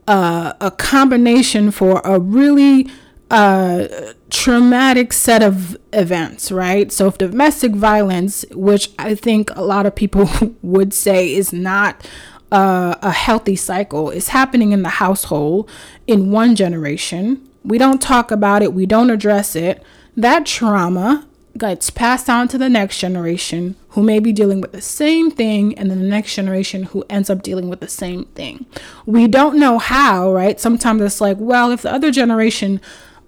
uh, 0.07 0.53
a 0.61 0.69
combination 0.69 1.71
for 1.71 1.99
a 2.05 2.19
really 2.19 2.87
uh, 3.31 3.87
traumatic 4.29 5.13
set 5.13 5.41
of 5.41 5.75
events, 5.93 6.51
right? 6.51 6.91
So, 6.91 7.07
if 7.07 7.17
domestic 7.17 7.73
violence, 7.73 8.45
which 8.51 8.91
I 8.99 9.15
think 9.15 9.49
a 9.55 9.63
lot 9.63 9.87
of 9.87 9.95
people 9.95 10.29
would 10.61 10.93
say 10.93 11.33
is 11.33 11.51
not 11.51 12.07
uh, 12.51 12.95
a 13.01 13.11
healthy 13.11 13.55
cycle 13.55 14.09
is 14.09 14.29
happening 14.29 14.71
in 14.71 14.83
the 14.83 14.89
household 14.89 15.69
in 16.05 16.31
one 16.31 16.55
generation. 16.55 17.47
We 17.63 17.77
don't 17.77 18.01
talk 18.01 18.31
about 18.31 18.61
it, 18.61 18.73
we 18.73 18.85
don't 18.85 19.09
address 19.09 19.55
it. 19.55 19.83
That 20.15 20.45
trauma 20.45 21.27
gets 21.57 21.89
passed 21.89 22.29
on 22.29 22.47
to 22.49 22.57
the 22.57 22.69
next 22.69 22.99
generation 22.99 23.75
who 23.89 24.03
may 24.03 24.19
be 24.19 24.31
dealing 24.31 24.61
with 24.61 24.71
the 24.71 24.81
same 24.81 25.31
thing, 25.31 25.77
and 25.77 25.89
then 25.89 25.99
the 25.99 26.07
next 26.07 26.35
generation 26.35 26.83
who 26.83 27.03
ends 27.09 27.29
up 27.29 27.41
dealing 27.41 27.69
with 27.69 27.79
the 27.79 27.87
same 27.87 28.25
thing. 28.35 28.65
We 29.05 29.27
don't 29.27 29.59
know 29.59 29.79
how, 29.79 30.31
right? 30.31 30.59
Sometimes 30.59 31.01
it's 31.01 31.19
like, 31.19 31.37
well, 31.39 31.71
if 31.71 31.81
the 31.81 31.91
other 31.91 32.11
generation 32.11 32.79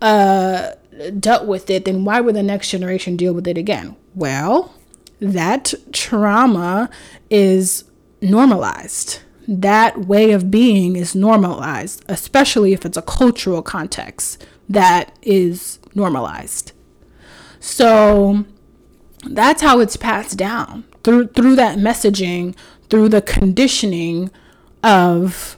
uh, 0.01 0.73
dealt 1.19 1.47
with 1.47 1.69
it, 1.69 1.85
then 1.85 2.05
why 2.05 2.21
would 2.21 2.35
the 2.35 2.43
next 2.43 2.69
generation 2.69 3.17
deal 3.17 3.33
with 3.33 3.47
it 3.47 3.57
again? 3.57 3.95
Well, 4.15 4.73
that 5.19 5.73
trauma 5.91 6.89
is 7.29 7.83
normalized. 8.21 9.19
That 9.47 10.05
way 10.05 10.31
of 10.31 10.51
being 10.51 10.95
is 10.95 11.15
normalized, 11.15 12.03
especially 12.07 12.73
if 12.73 12.85
it's 12.85 12.97
a 12.97 13.01
cultural 13.01 13.61
context 13.61 14.45
that 14.67 15.17
is 15.21 15.79
normalized. 15.95 16.71
So 17.59 18.45
that's 19.27 19.61
how 19.61 19.79
it's 19.79 19.97
passed 19.97 20.37
down 20.37 20.85
through 21.03 21.27
through 21.27 21.55
that 21.55 21.77
messaging, 21.77 22.55
through 22.89 23.09
the 23.09 23.21
conditioning 23.21 24.29
of 24.83 25.57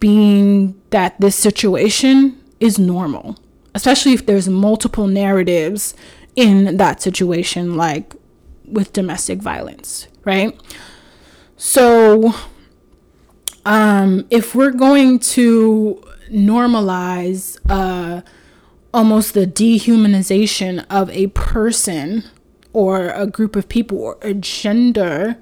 being 0.00 0.80
that 0.90 1.20
this 1.20 1.36
situation 1.36 2.40
is 2.60 2.78
normal, 2.78 3.36
especially 3.74 4.12
if 4.12 4.26
there's 4.26 4.48
multiple 4.48 5.06
narratives 5.06 5.94
in 6.36 6.76
that 6.76 7.02
situation, 7.02 7.76
like 7.76 8.14
with 8.64 8.92
domestic 8.92 9.40
violence, 9.40 10.06
right? 10.24 10.58
So, 11.60 12.34
um, 13.66 14.28
if 14.30 14.54
we're 14.54 14.70
going 14.70 15.18
to 15.18 16.00
normalize 16.30 17.58
uh, 17.68 18.22
almost 18.94 19.34
the 19.34 19.44
dehumanization 19.44 20.86
of 20.88 21.10
a 21.10 21.26
person 21.28 22.22
or 22.72 23.08
a 23.08 23.26
group 23.26 23.56
of 23.56 23.68
people 23.68 23.98
or 23.98 24.18
a 24.22 24.34
gender, 24.34 25.36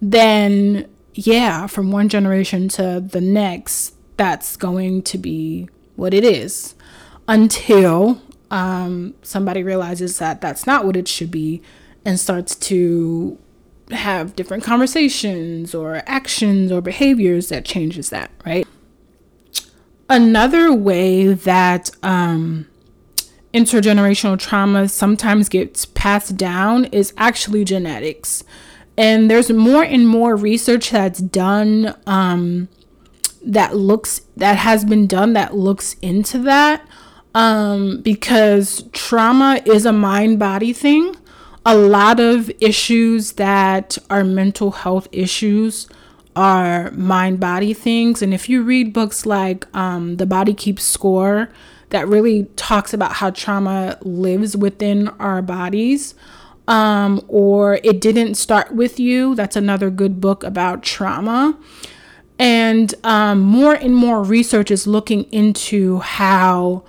then 0.00 0.88
yeah, 1.14 1.66
from 1.66 1.90
one 1.90 2.08
generation 2.08 2.68
to 2.68 3.00
the 3.04 3.20
next, 3.20 3.94
that's 4.16 4.56
going 4.56 5.02
to 5.02 5.18
be 5.18 5.68
what 5.96 6.14
it 6.14 6.22
is. 6.22 6.76
Until 7.26 8.22
um, 8.52 9.14
somebody 9.22 9.64
realizes 9.64 10.20
that 10.20 10.40
that's 10.40 10.64
not 10.64 10.84
what 10.84 10.96
it 10.96 11.08
should 11.08 11.32
be 11.32 11.60
and 12.04 12.20
starts 12.20 12.54
to 12.54 13.36
have 13.90 14.34
different 14.36 14.64
conversations 14.64 15.74
or 15.74 16.02
actions 16.06 16.72
or 16.72 16.80
behaviors 16.80 17.48
that 17.50 17.64
changes 17.64 18.10
that, 18.10 18.30
right? 18.44 18.66
Another 20.08 20.72
way 20.72 21.32
that 21.34 21.90
um, 22.02 22.66
intergenerational 23.52 24.38
trauma 24.38 24.88
sometimes 24.88 25.48
gets 25.48 25.86
passed 25.86 26.36
down 26.36 26.86
is 26.86 27.12
actually 27.16 27.64
genetics. 27.64 28.44
And 28.98 29.30
there's 29.30 29.50
more 29.50 29.82
and 29.84 30.06
more 30.08 30.36
research 30.36 30.90
that's 30.90 31.20
done 31.20 31.94
um, 32.06 32.68
that 33.44 33.76
looks 33.76 34.22
that 34.36 34.56
has 34.56 34.84
been 34.84 35.06
done 35.06 35.32
that 35.34 35.54
looks 35.54 35.94
into 36.02 36.38
that. 36.40 36.86
um, 37.36 38.00
because 38.00 38.84
trauma 38.92 39.60
is 39.66 39.84
a 39.84 39.92
mind 39.92 40.38
body 40.38 40.72
thing. 40.72 41.14
A 41.68 41.74
lot 41.76 42.20
of 42.20 42.48
issues 42.60 43.32
that 43.32 43.98
are 44.08 44.22
mental 44.22 44.70
health 44.70 45.08
issues 45.10 45.88
are 46.36 46.92
mind 46.92 47.40
body 47.40 47.74
things. 47.74 48.22
And 48.22 48.32
if 48.32 48.48
you 48.48 48.62
read 48.62 48.92
books 48.92 49.26
like 49.26 49.66
um, 49.76 50.18
The 50.18 50.26
Body 50.26 50.54
Keeps 50.54 50.84
Score, 50.84 51.50
that 51.90 52.06
really 52.06 52.44
talks 52.54 52.94
about 52.94 53.14
how 53.14 53.30
trauma 53.30 53.98
lives 54.02 54.56
within 54.56 55.08
our 55.18 55.42
bodies. 55.42 56.14
Um, 56.68 57.20
or 57.26 57.80
It 57.82 58.00
Didn't 58.00 58.36
Start 58.36 58.72
With 58.72 59.00
You, 59.00 59.34
that's 59.34 59.56
another 59.56 59.90
good 59.90 60.20
book 60.20 60.44
about 60.44 60.84
trauma. 60.84 61.58
And 62.38 62.94
um, 63.02 63.40
more 63.40 63.74
and 63.74 63.96
more 63.96 64.22
research 64.22 64.70
is 64.70 64.86
looking 64.86 65.24
into 65.32 65.98
how 65.98 66.84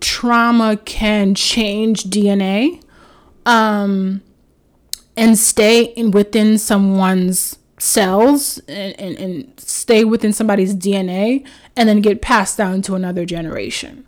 trauma 0.00 0.78
can 0.78 1.34
change 1.34 2.04
DNA 2.04 2.80
um, 3.46 4.20
and 5.16 5.38
stay 5.38 5.84
in 5.84 6.10
within 6.10 6.58
someone's 6.58 7.58
cells 7.78 8.58
and, 8.68 8.98
and, 8.98 9.16
and 9.18 9.60
stay 9.60 10.04
within 10.04 10.32
somebody's 10.32 10.74
DNA 10.74 11.46
and 11.76 11.88
then 11.88 12.00
get 12.00 12.20
passed 12.20 12.58
down 12.58 12.82
to 12.82 12.94
another 12.94 13.24
generation. 13.24 14.04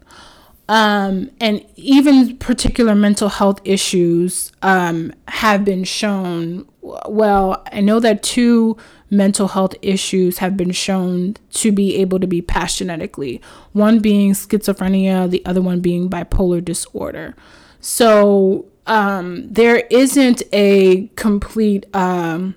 Um, 0.69 1.31
and 1.41 1.65
even 1.77 2.37
particular 2.37 2.95
mental 2.95 3.31
health 3.31 3.61
issues 3.65 4.53
um, 4.61 5.15
have 5.29 5.65
been 5.65 5.85
shown. 5.85 6.69
Well, 6.83 7.63
I 7.73 7.81
know 7.81 8.01
that 8.01 8.23
two 8.23 8.77
mental 9.11 9.49
health 9.49 9.75
issues 9.81 10.39
have 10.39 10.59
been 10.59 10.73
shown 10.73 11.37
to 11.53 11.73
be 11.73 11.97
able 11.97 12.21
to 12.21 12.27
be 12.27 12.43
passed 12.43 12.79
genetically 12.79 13.41
one 13.73 14.01
being 14.01 14.33
schizophrenia, 14.33 15.31
the 15.31 15.45
other 15.47 15.63
one 15.63 15.81
being 15.81 16.11
bipolar 16.11 16.63
disorder. 16.63 17.35
So 17.81 18.67
um, 18.89 19.47
there 19.53 19.87
isn't 19.91 20.43
a 20.53 21.09
complete. 21.17 21.87
Um, 21.95 22.57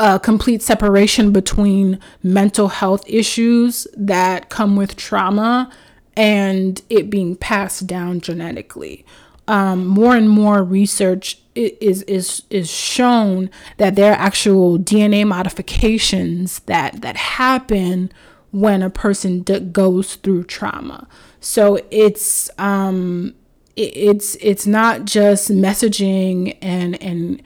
a 0.00 0.20
complete 0.20 0.62
separation 0.62 1.32
between 1.32 1.98
mental 2.22 2.68
health 2.68 3.02
issues 3.08 3.84
that 3.96 4.48
come 4.48 4.76
with 4.76 4.94
trauma 4.94 5.72
and 6.16 6.82
it 6.88 7.10
being 7.10 7.34
passed 7.34 7.86
down 7.86 8.20
genetically. 8.20 9.04
Um, 9.48 9.86
more 9.86 10.14
and 10.14 10.28
more 10.28 10.62
research 10.62 11.40
is 11.54 12.02
is 12.02 12.42
is 12.50 12.70
shown 12.70 13.50
that 13.78 13.96
there 13.96 14.12
are 14.12 14.16
actual 14.18 14.78
DNA 14.78 15.26
modifications 15.26 16.60
that 16.66 17.00
that 17.00 17.16
happen 17.16 18.12
when 18.50 18.82
a 18.82 18.90
person 18.90 19.40
d- 19.40 19.60
goes 19.60 20.16
through 20.16 20.44
trauma. 20.44 21.08
So 21.40 21.80
it's 21.90 22.50
um, 22.58 23.34
it's 23.78 24.36
it's 24.36 24.66
not 24.66 25.04
just 25.04 25.50
messaging 25.50 26.56
and 26.60 27.00
and 27.02 27.42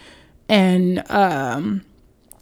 and 0.48 1.10
um, 1.10 1.84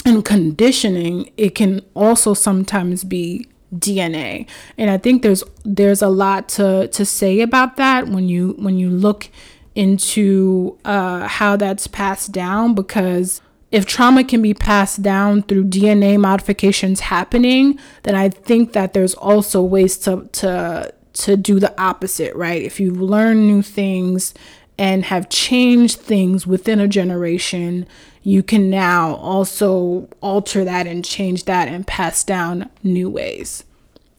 and 0.05 0.25
conditioning. 0.25 1.31
It 1.37 1.55
can 1.55 1.83
also 1.95 2.35
sometimes 2.35 3.05
be 3.05 3.49
DNA. 3.75 4.47
And 4.79 4.91
I 4.91 4.99
think 4.99 5.23
there's 5.23 5.43
there's 5.65 6.03
a 6.03 6.09
lot 6.09 6.49
to 6.51 6.89
to 6.89 7.05
say 7.05 7.41
about 7.41 7.77
that 7.77 8.09
when 8.09 8.29
you 8.29 8.55
when 8.59 8.79
you 8.79 8.91
look 8.91 9.29
into 9.75 10.79
uh, 10.85 11.27
how 11.29 11.57
that's 11.57 11.87
passed 11.87 12.33
down 12.33 12.75
because 12.75 13.41
if 13.71 13.87
trauma 13.87 14.25
can 14.25 14.43
be 14.43 14.53
passed 14.53 15.01
down 15.01 15.43
through 15.43 15.65
DNA 15.65 16.19
modifications 16.19 17.01
happening, 17.01 17.79
then 18.03 18.17
I 18.17 18.29
think 18.29 18.73
that 18.73 18.93
there's 18.93 19.15
also 19.15 19.63
ways 19.63 19.97
to 19.99 20.29
to 20.33 20.93
to 21.21 21.37
do 21.37 21.61
the 21.61 21.79
opposite, 21.81 22.35
right? 22.35 22.63
If 22.63 22.81
you 22.81 22.93
learn 22.93 23.47
new 23.47 23.63
things 23.63 24.35
and 24.79 25.05
have 25.05 25.29
changed 25.29 26.01
things 26.01 26.47
within 26.47 26.81
a 26.81 26.89
generation, 26.89 27.87
you 28.23 28.43
can 28.43 28.71
now 28.71 29.15
also 29.17 30.09
alter 30.21 30.65
that 30.65 30.87
and 30.87 31.05
change 31.05 31.45
that 31.45 31.69
and 31.69 31.87
pass 31.87 32.25
down 32.25 32.71
new 32.83 33.09
ways. 33.09 33.65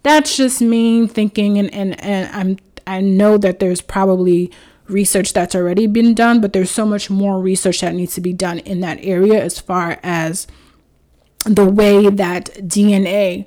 That's 0.03 0.35
just 0.35 0.61
me 0.61 1.07
thinking 1.07 1.57
and, 1.57 1.73
and, 1.73 2.01
and 2.03 2.35
I'm 2.35 2.57
I 2.87 3.01
know 3.01 3.37
that 3.37 3.59
there's 3.59 3.81
probably 3.81 4.51
research 4.87 5.33
that's 5.33 5.55
already 5.55 5.87
been 5.87 6.13
done, 6.13 6.41
but 6.41 6.53
there's 6.53 6.71
so 6.71 6.85
much 6.85 7.09
more 7.09 7.39
research 7.39 7.81
that 7.81 7.95
needs 7.95 8.15
to 8.15 8.21
be 8.21 8.33
done 8.33 8.59
in 8.59 8.81
that 8.81 8.99
area 9.01 9.41
as 9.41 9.59
far 9.59 9.99
as 10.03 10.47
the 11.45 11.65
way 11.65 12.09
that 12.09 12.45
DNA 12.55 13.45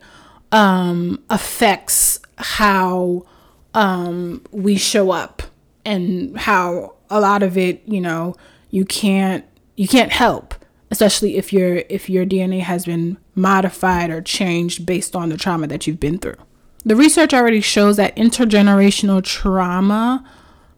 um, 0.53 1.23
affects 1.31 2.21
how 2.39 3.27
um, 3.75 4.43
we 4.51 4.77
show 4.77 5.11
up 5.11 5.43
and 5.85 6.37
how 6.39 6.95
a 7.11 7.21
lot 7.21 7.43
of 7.43 7.59
it, 7.59 7.83
you 7.87 8.01
know, 8.01 8.35
you 8.71 8.85
can't 8.85 9.45
you 9.77 9.89
can't 9.89 10.13
help, 10.13 10.55
especially 10.91 11.37
if 11.37 11.53
your 11.53 11.83
if 11.89 12.09
your 12.09 12.25
DNA 12.25 12.61
has 12.61 12.87
been 12.87 13.19
modified 13.35 14.11
or 14.11 14.23
changed 14.23 14.87
based 14.87 15.15
on 15.15 15.29
the 15.29 15.37
trauma 15.37 15.67
that 15.67 15.87
you've 15.87 16.01
been 16.01 16.19
through. 16.19 16.37
The 16.85 16.97
research 16.97 17.33
already 17.33 17.61
shows 17.61 17.97
that 17.97 18.15
intergenerational 18.17 19.23
trauma 19.23 20.25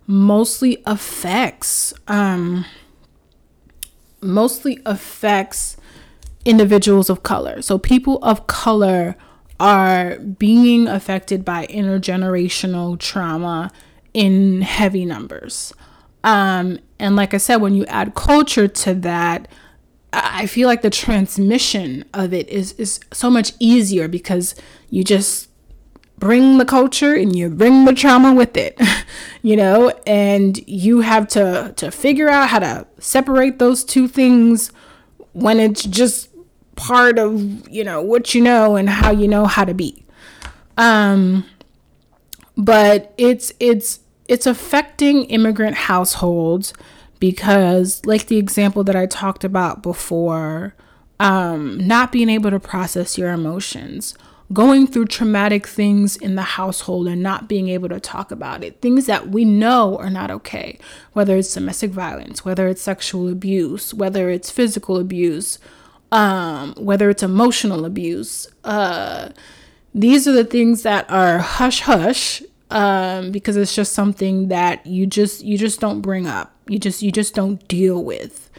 mostly 0.07 0.83
affects 0.87 1.93
um, 2.09 2.65
mostly 4.21 4.81
affects 4.87 5.77
individuals 6.45 7.11
of 7.11 7.23
color. 7.23 7.61
So 7.61 7.77
people 7.77 8.19
of 8.23 8.47
color 8.47 9.17
are 9.59 10.19
being 10.19 10.87
affected 10.89 11.45
by 11.45 11.67
intergenerational 11.67 12.99
trauma 12.99 13.71
in 14.13 14.63
heavy 14.63 15.05
numbers. 15.05 15.73
Um, 16.25 16.79
and 16.99 17.17
like 17.17 17.35
I 17.35 17.39
said, 17.39 17.57
when 17.57 17.75
you 17.75 17.85
add 17.87 18.15
culture 18.15 18.69
to 18.69 18.95
that, 18.95 19.49
I 20.13 20.47
feel 20.47 20.67
like 20.67 20.83
the 20.83 20.91
transmission 20.91 22.05
of 22.15 22.33
it 22.33 22.49
is 22.49 22.73
is 22.73 23.01
so 23.13 23.29
much 23.29 23.53
easier 23.59 24.09
because 24.09 24.55
you 24.89 25.05
just 25.05 25.51
bring 26.19 26.57
the 26.57 26.65
culture 26.65 27.15
and 27.15 27.37
you 27.37 27.51
bring 27.51 27.85
the 27.85 27.93
trauma 27.93 28.33
with 28.33 28.57
it 28.57 28.81
you 29.43 29.55
know 29.55 29.91
and 30.07 30.67
you 30.67 31.03
have 31.03 31.29
to 31.29 31.75
to 31.77 31.91
figure 31.91 32.31
out 32.31 32.49
how 32.49 32.59
to 32.59 32.87
separate 32.99 33.59
those 33.59 33.85
two 33.85 34.09
things 34.09 34.73
when 35.35 35.61
it's 35.61 35.85
just 35.85 36.31
part 36.77 37.19
of 37.19 37.69
you 37.69 37.83
know 37.83 38.01
what 38.01 38.35
you 38.35 38.41
know 38.41 38.77
and 38.77 38.89
how 38.89 39.11
you 39.11 39.27
know 39.27 39.47
how 39.47 39.65
to 39.65 39.75
be. 39.75 40.05
Um 40.77 41.45
but 42.57 43.13
it's 43.19 43.53
it's 43.61 44.01
it's 44.29 44.47
affecting 44.47 45.25
immigrant 45.25 45.77
households 45.77 46.73
because 47.19 48.05
like 48.05 48.27
the 48.27 48.39
example 48.39 48.85
that 48.85 48.97
I 48.97 49.07
talked 49.07 49.45
about 49.45 49.83
before 49.83 50.75
um 51.19 51.79
not 51.87 52.13
being 52.13 52.29
able 52.29 52.51
to 52.51 52.61
process 52.61 53.17
your 53.19 53.33
emotions 53.33 54.15
going 54.53 54.87
through 54.87 55.07
traumatic 55.07 55.67
things 55.67 56.17
in 56.17 56.37
the 56.37 56.43
household 56.43 57.09
and 57.09 57.23
not 57.23 57.49
being 57.49 57.69
able 57.69 57.89
to 57.89 57.99
talk 57.99 58.31
about 58.31 58.63
it, 58.63 58.81
things 58.81 59.07
that 59.07 59.29
we 59.29 59.45
know 59.45 59.99
are 59.99 60.11
not 60.11 60.31
okay, 60.31 60.79
whether 61.13 61.37
it's 61.37 61.53
domestic 61.53 61.91
violence, 61.91 62.45
whether 62.45 62.69
it's 62.69 62.83
sexual 62.83 63.29
abuse, 63.29 63.93
whether 63.93 64.31
it's 64.31 64.51
physical 64.51 64.99
abuse, 64.99 65.59
um, 66.13 66.75
whether 66.77 67.11
it's 67.11 67.23
emotional 67.23 67.85
abuse. 67.85 68.49
Uh, 68.65 69.31
these 69.95 70.29
are 70.29 70.33
the 70.33 70.45
things 70.45 70.83
that 70.83 71.11
are 71.11 71.39
hush 71.39 71.81
hush 71.81 72.43
um, 72.71 73.31
because 73.31 73.57
it's 73.57 73.75
just 73.75 73.93
something 73.93 74.49
that 74.49 74.87
you 74.87 75.07
just 75.07 75.45
you 75.45 75.57
just 75.57 75.81
don't 75.81 76.01
bring 76.01 76.27
up. 76.27 76.55
You 76.69 76.79
just 76.79 77.03
you 77.03 77.13
just 77.13 77.35
don't 77.35 77.67
deal 77.69 78.03
with. 78.03 78.51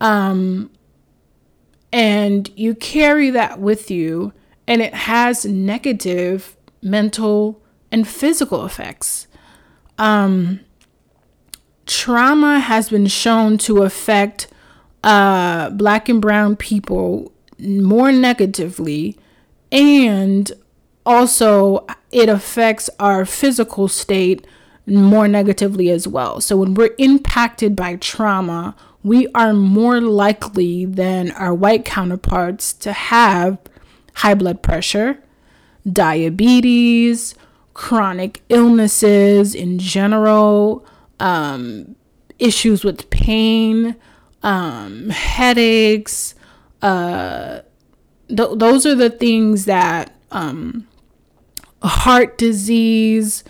Um, 0.00 0.70
and 1.92 2.50
you 2.56 2.74
carry 2.74 3.30
that 3.30 3.60
with 3.60 3.90
you 3.90 4.32
and 4.66 4.82
it 4.82 4.94
has 4.94 5.44
negative 5.44 6.56
mental 6.82 7.62
and 7.92 8.06
physical 8.06 8.66
effects. 8.66 9.28
Um, 9.96 10.60
trauma 11.86 12.58
has 12.58 12.90
been 12.90 13.06
shown 13.06 13.58
to 13.58 13.82
affect 13.82 14.48
uh, 15.04 15.68
black 15.70 16.08
and 16.08 16.20
brown 16.20 16.56
people 16.56 17.30
more 17.58 18.10
negatively, 18.10 19.16
and 19.70 20.50
also 21.04 21.86
it 22.10 22.28
affects 22.28 22.88
our 22.98 23.26
physical 23.26 23.86
state 23.86 24.46
more 24.86 25.28
negatively 25.28 25.90
as 25.90 26.08
well. 26.08 26.40
So, 26.40 26.56
when 26.56 26.72
we're 26.72 26.94
impacted 26.98 27.76
by 27.76 27.96
trauma, 27.96 28.74
we 29.02 29.28
are 29.34 29.52
more 29.52 30.00
likely 30.00 30.86
than 30.86 31.30
our 31.32 31.54
white 31.54 31.84
counterparts 31.84 32.72
to 32.72 32.92
have 32.92 33.58
high 34.14 34.34
blood 34.34 34.62
pressure, 34.62 35.18
diabetes, 35.90 37.34
chronic 37.74 38.40
illnesses 38.48 39.54
in 39.54 39.78
general, 39.78 40.86
um, 41.20 41.94
issues 42.38 42.84
with 42.84 43.10
pain, 43.10 43.96
um, 44.44 45.08
headaches. 45.08 46.36
Uh, 46.80 47.60
th- 48.28 48.50
those 48.56 48.86
are 48.86 48.94
the 48.94 49.10
things 49.10 49.64
that 49.64 50.14
um, 50.30 50.86
heart 51.82 52.38
disease, 52.38 53.42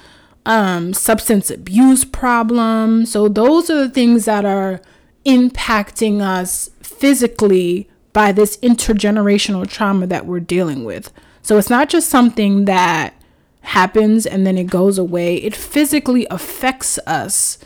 um, 0.46 0.94
substance 0.94 1.50
abuse 1.50 2.04
problems. 2.04 3.12
So, 3.12 3.28
those 3.28 3.68
are 3.68 3.86
the 3.86 3.90
things 3.90 4.24
that 4.24 4.46
are 4.46 4.80
impacting 5.26 6.22
us 6.22 6.70
physically 6.80 7.90
by 8.12 8.30
this 8.30 8.56
intergenerational 8.58 9.68
trauma 9.68 10.06
that 10.06 10.26
we're 10.26 10.40
dealing 10.40 10.84
with. 10.84 11.12
So, 11.42 11.58
it's 11.58 11.70
not 11.70 11.88
just 11.88 12.08
something 12.08 12.66
that 12.66 13.14
happens 13.62 14.26
and 14.26 14.46
then 14.46 14.56
it 14.56 14.68
goes 14.68 14.96
away, 14.96 15.36
it 15.36 15.56
physically 15.56 16.26
affects 16.30 16.98
us 17.06 17.58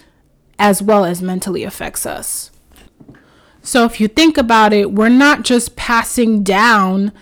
as 0.59 0.81
well 0.81 1.05
as 1.05 1.21
mentally 1.21 1.65
affects 1.65 2.07
us. 2.07 2.51
So, 3.69 3.85
if 3.85 4.01
you 4.01 4.09
think 4.09 4.39
about 4.39 4.73
it, 4.73 4.93
we're 4.93 5.11
not 5.11 5.45
just 5.45 5.77
passing 5.77 6.43
down 6.43 7.13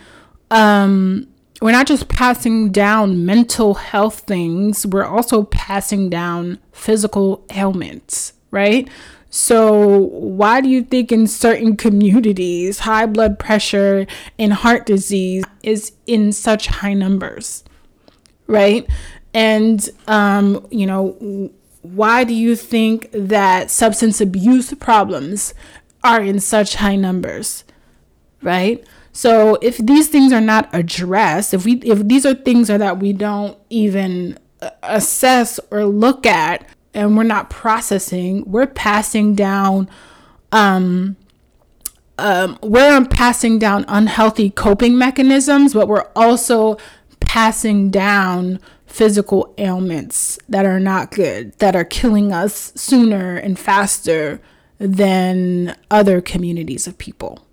um, 0.49 1.27
we're 1.61 1.73
not 1.73 1.89
just 1.89 2.07
passing 2.07 2.71
down 2.71 3.27
mental 3.27 3.75
health 3.75 4.21
things, 4.21 4.87
we're 4.87 5.05
also 5.05 5.43
passing 5.43 6.09
down 6.09 6.61
physical 6.71 7.45
ailments, 7.51 8.35
right? 8.53 8.89
So, 9.29 9.89
why 9.89 10.61
do 10.61 10.69
you 10.69 10.85
think 10.85 11.11
in 11.11 11.27
certain 11.27 11.77
communities 11.77 12.79
high 12.79 13.07
blood 13.07 13.41
pressure 13.41 14.07
and 14.39 14.53
heart 14.53 14.87
disease 14.87 15.43
is 15.65 15.95
in 16.07 16.31
such 16.31 16.69
high 16.69 16.95
numbers, 16.95 17.65
right? 18.47 18.89
And, 19.35 19.91
um, 20.07 20.65
you 20.71 20.87
know, 20.87 21.51
why 21.83 22.23
do 22.23 22.35
you 22.35 22.55
think 22.55 23.11
that 23.13 23.69
substance 23.71 24.21
abuse 24.21 24.73
problems 24.75 25.53
are 26.03 26.23
in 26.23 26.41
such 26.41 26.77
high 26.77 26.97
numbers, 26.97 27.65
right? 28.43 28.87
So 29.13 29.57
if 29.63 29.79
these 29.79 30.09
things 30.09 30.33
are 30.33 30.41
not 30.41 30.69
addressed, 30.75 31.55
if 31.55 31.65
we 31.65 31.77
if 31.77 32.07
these 32.07 32.27
are 32.27 32.35
things 32.35 32.69
that 32.69 32.99
we 32.99 33.13
don't 33.13 33.57
even 33.71 34.39
uh, 34.61 34.71
assess 34.83 35.59
or 35.71 35.87
look 35.87 36.27
at 36.27 36.69
and 36.93 37.17
we're 37.17 37.23
not 37.25 37.49
processing, 37.49 38.45
we're 38.47 38.67
passing 38.67 39.35
down 39.35 39.89
um 40.53 41.17
um, 42.19 42.59
we're 42.63 43.05
passing 43.07 43.59
down 43.59 43.85
unhealthy 43.89 44.51
coping 44.51 44.97
mechanisms, 44.97 45.75
but 45.75 45.89
we're 45.89 46.09
also 46.17 46.79
passing 47.21 47.91
down 47.91 48.59
physical 48.87 49.53
ailments 49.59 50.39
that 50.49 50.65
are 50.65 50.81
not 50.81 51.11
good, 51.11 51.53
that 51.59 51.77
are 51.77 51.85
killing 51.85 52.33
us 52.33 52.73
sooner 52.75 53.37
and 53.37 53.59
faster 53.59 54.41
than 54.79 55.77
other 55.91 56.21
communities 56.21 56.87
of 56.87 56.99
people. 56.99 57.47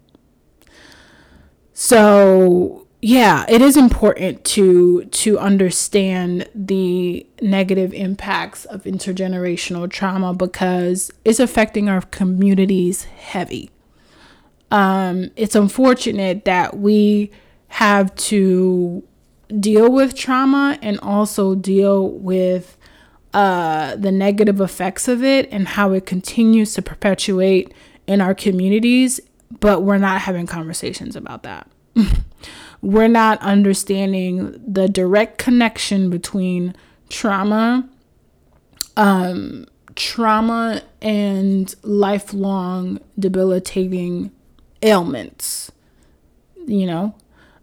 So, 1.73 2.87
yeah, 3.01 3.45
it 3.49 3.61
is 3.61 3.75
important 3.75 4.45
to 4.45 5.05
to 5.05 5.37
understand 5.39 6.47
the 6.55 7.25
negative 7.41 7.93
impacts 7.93 8.65
of 8.65 8.83
intergenerational 8.83 9.89
trauma 9.89 10.33
because 10.33 11.11
it's 11.25 11.39
affecting 11.39 11.89
our 11.89 12.01
communities 12.01 13.03
heavy. 13.03 13.69
Um, 14.71 15.31
it's 15.35 15.55
unfortunate 15.55 16.45
that 16.45 16.77
we 16.77 17.31
have 17.67 18.13
to 18.15 19.03
deal 19.59 19.91
with 19.91 20.15
trauma 20.15 20.79
and 20.81 20.99
also 21.01 21.55
deal 21.55 22.09
with 22.09 22.77
uh, 23.33 23.95
the 23.95 24.11
negative 24.11 24.61
effects 24.61 25.07
of 25.07 25.23
it 25.23 25.49
and 25.51 25.69
how 25.69 25.91
it 25.91 26.05
continues 26.05 26.73
to 26.73 26.81
perpetuate 26.81 27.73
in 28.05 28.21
our 28.21 28.35
communities 28.35 29.19
but 29.59 29.83
we're 29.83 29.97
not 29.97 30.21
having 30.21 30.47
conversations 30.47 31.15
about 31.15 31.43
that. 31.43 31.69
we're 32.81 33.07
not 33.07 33.39
understanding 33.41 34.59
the 34.65 34.87
direct 34.87 35.37
connection 35.37 36.09
between 36.09 36.75
trauma, 37.09 37.87
um, 38.97 39.65
trauma 39.95 40.81
and 41.01 41.75
lifelong 41.83 42.99
debilitating 43.17 44.31
ailments. 44.81 45.71
You 46.65 46.85
know, 46.85 47.15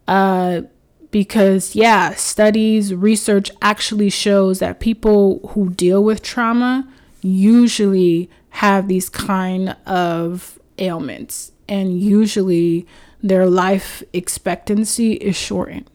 uh, 0.06 0.62
because 1.10 1.74
yeah, 1.74 2.14
studies, 2.14 2.94
research 2.94 3.50
actually 3.60 4.10
shows 4.10 4.58
that 4.60 4.80
people 4.80 5.40
who 5.48 5.70
deal 5.70 6.02
with 6.02 6.22
trauma 6.22 6.88
usually 7.22 8.30
have 8.50 8.88
these 8.88 9.08
kind 9.08 9.76
of 9.86 10.58
ailments 10.78 11.52
and 11.68 12.00
usually 12.00 12.86
their 13.22 13.46
life 13.46 14.02
expectancy 14.12 15.12
is 15.14 15.36
shortened. 15.36 15.88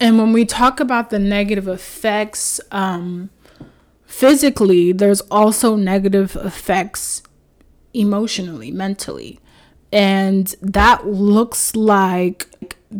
And 0.00 0.18
when 0.18 0.32
we 0.32 0.44
talk 0.44 0.80
about 0.80 1.10
the 1.10 1.18
negative 1.18 1.68
effects 1.68 2.60
um, 2.72 3.30
physically, 4.04 4.92
there's 4.92 5.20
also 5.22 5.76
negative 5.76 6.36
effects 6.36 7.22
emotionally, 7.94 8.70
mentally. 8.70 9.40
And 9.92 10.52
that 10.60 11.06
looks 11.06 11.76
like 11.76 12.48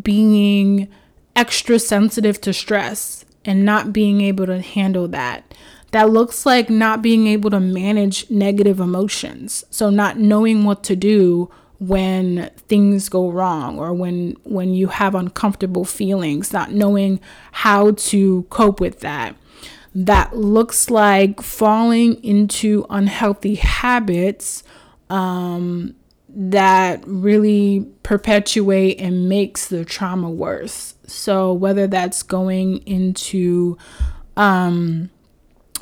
being 0.01 0.87
extra 1.35 1.79
sensitive 1.79 2.39
to 2.41 2.53
stress 2.53 3.25
and 3.43 3.65
not 3.65 3.93
being 3.93 4.21
able 4.21 4.45
to 4.45 4.61
handle 4.61 5.07
that 5.07 5.53
that 5.95 6.09
looks 6.09 6.45
like 6.45 6.69
not 6.69 7.01
being 7.01 7.25
able 7.27 7.49
to 7.49 7.59
manage 7.61 8.29
negative 8.29 8.81
emotions. 8.81 9.63
So 9.69 9.89
not 9.89 10.19
knowing 10.19 10.65
what 10.65 10.83
to 10.83 10.95
do 10.97 11.49
when 11.79 12.49
things 12.67 13.07
go 13.07 13.29
wrong 13.31 13.79
or 13.79 13.93
when 13.93 14.35
when 14.43 14.73
you 14.73 14.87
have 14.87 15.15
uncomfortable 15.15 15.85
feelings, 15.85 16.51
not 16.51 16.73
knowing 16.73 17.21
how 17.53 17.91
to 17.91 18.43
cope 18.49 18.81
with 18.81 18.99
that. 18.99 19.37
That 19.93 20.35
looks 20.35 20.89
like 20.89 21.41
falling 21.41 22.21
into 22.21 22.85
unhealthy 22.89 23.55
habits 23.55 24.63
um, 25.09 25.95
that 26.35 27.01
really 27.07 27.87
perpetuate 28.03 28.99
and 28.99 29.29
makes 29.29 29.69
the 29.69 29.85
trauma 29.85 30.29
worse. 30.29 30.95
So 31.07 31.53
whether 31.53 31.87
that's 31.87 32.23
going 32.23 32.77
into 32.85 33.77
um, 34.35 35.09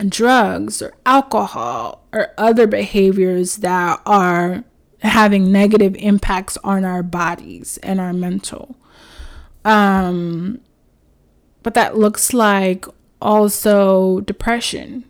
drugs 0.07 0.81
or 0.81 0.93
alcohol 1.05 2.05
or 2.13 2.29
other 2.37 2.67
behaviors 2.67 3.57
that 3.57 3.99
are 4.05 4.63
having 4.99 5.51
negative 5.51 5.95
impacts 5.95 6.57
on 6.63 6.85
our 6.85 7.03
bodies 7.03 7.77
and 7.81 7.99
our 7.99 8.13
mental. 8.13 8.77
Um, 9.65 10.61
but 11.63 11.73
that 11.73 11.97
looks 11.97 12.33
like 12.33 12.85
also 13.21 14.19
depression 14.21 15.05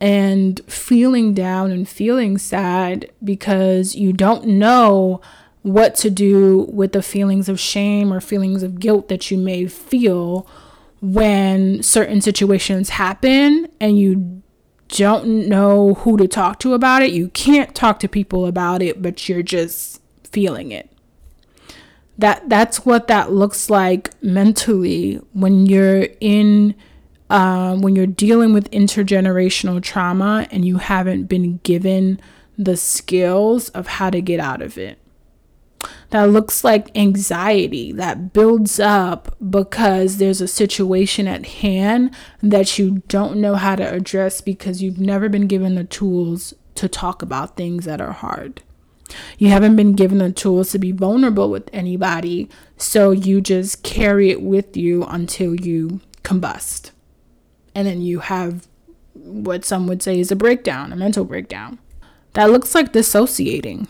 and 0.00 0.60
feeling 0.66 1.34
down 1.34 1.70
and 1.70 1.88
feeling 1.88 2.38
sad 2.38 3.10
because 3.22 3.94
you 3.94 4.12
don't 4.12 4.46
know 4.46 5.20
what 5.62 5.94
to 5.96 6.10
do 6.10 6.66
with 6.72 6.92
the 6.92 7.02
feelings 7.02 7.48
of 7.48 7.58
shame 7.58 8.12
or 8.12 8.20
feelings 8.20 8.62
of 8.62 8.78
guilt 8.78 9.08
that 9.08 9.30
you 9.30 9.36
may 9.36 9.66
feel 9.66 10.46
when 11.00 11.82
certain 11.82 12.20
situations 12.20 12.90
happen 12.90 13.68
and 13.80 13.98
you 13.98 14.42
don't 14.88 15.48
know 15.48 15.94
who 15.94 16.16
to 16.16 16.26
talk 16.26 16.58
to 16.60 16.74
about 16.74 17.02
it. 17.02 17.12
You 17.12 17.28
can't 17.28 17.74
talk 17.74 18.00
to 18.00 18.08
people 18.08 18.46
about 18.46 18.82
it, 18.82 19.02
but 19.02 19.28
you're 19.28 19.42
just 19.42 20.00
feeling 20.24 20.72
it. 20.72 20.90
That 22.16 22.48
that's 22.48 22.84
what 22.84 23.06
that 23.08 23.30
looks 23.30 23.70
like 23.70 24.10
mentally 24.22 25.20
when 25.32 25.66
you're 25.66 26.08
in 26.20 26.74
um, 27.30 27.82
when 27.82 27.94
you're 27.94 28.06
dealing 28.06 28.52
with 28.52 28.70
intergenerational 28.70 29.82
trauma 29.82 30.46
and 30.50 30.64
you 30.64 30.78
haven't 30.78 31.24
been 31.24 31.58
given 31.62 32.20
the 32.56 32.76
skills 32.76 33.68
of 33.70 33.86
how 33.86 34.10
to 34.10 34.20
get 34.20 34.40
out 34.40 34.62
of 34.62 34.76
it 34.78 34.98
that 36.10 36.30
looks 36.30 36.64
like 36.64 36.96
anxiety 36.96 37.92
that 37.92 38.32
builds 38.32 38.80
up 38.80 39.36
because 39.50 40.16
there's 40.16 40.40
a 40.40 40.48
situation 40.48 41.28
at 41.28 41.46
hand 41.46 42.14
that 42.42 42.78
you 42.78 43.02
don't 43.08 43.40
know 43.40 43.54
how 43.54 43.76
to 43.76 43.92
address 43.94 44.40
because 44.40 44.82
you've 44.82 44.98
never 44.98 45.28
been 45.28 45.46
given 45.46 45.74
the 45.74 45.84
tools 45.84 46.54
to 46.74 46.88
talk 46.88 47.22
about 47.22 47.56
things 47.56 47.84
that 47.84 48.00
are 48.00 48.12
hard. 48.12 48.62
You 49.38 49.48
haven't 49.48 49.76
been 49.76 49.94
given 49.94 50.18
the 50.18 50.32
tools 50.32 50.70
to 50.72 50.78
be 50.78 50.92
vulnerable 50.92 51.50
with 51.50 51.68
anybody, 51.72 52.48
so 52.76 53.10
you 53.10 53.40
just 53.40 53.82
carry 53.82 54.30
it 54.30 54.42
with 54.42 54.76
you 54.76 55.04
until 55.04 55.54
you 55.54 56.00
combust. 56.22 56.90
And 57.78 57.86
then 57.86 58.00
you 58.00 58.18
have 58.18 58.66
what 59.14 59.64
some 59.64 59.86
would 59.86 60.02
say 60.02 60.18
is 60.18 60.32
a 60.32 60.36
breakdown, 60.36 60.92
a 60.92 60.96
mental 60.96 61.24
breakdown. 61.24 61.78
That 62.32 62.50
looks 62.50 62.74
like 62.74 62.92
dissociating 62.92 63.86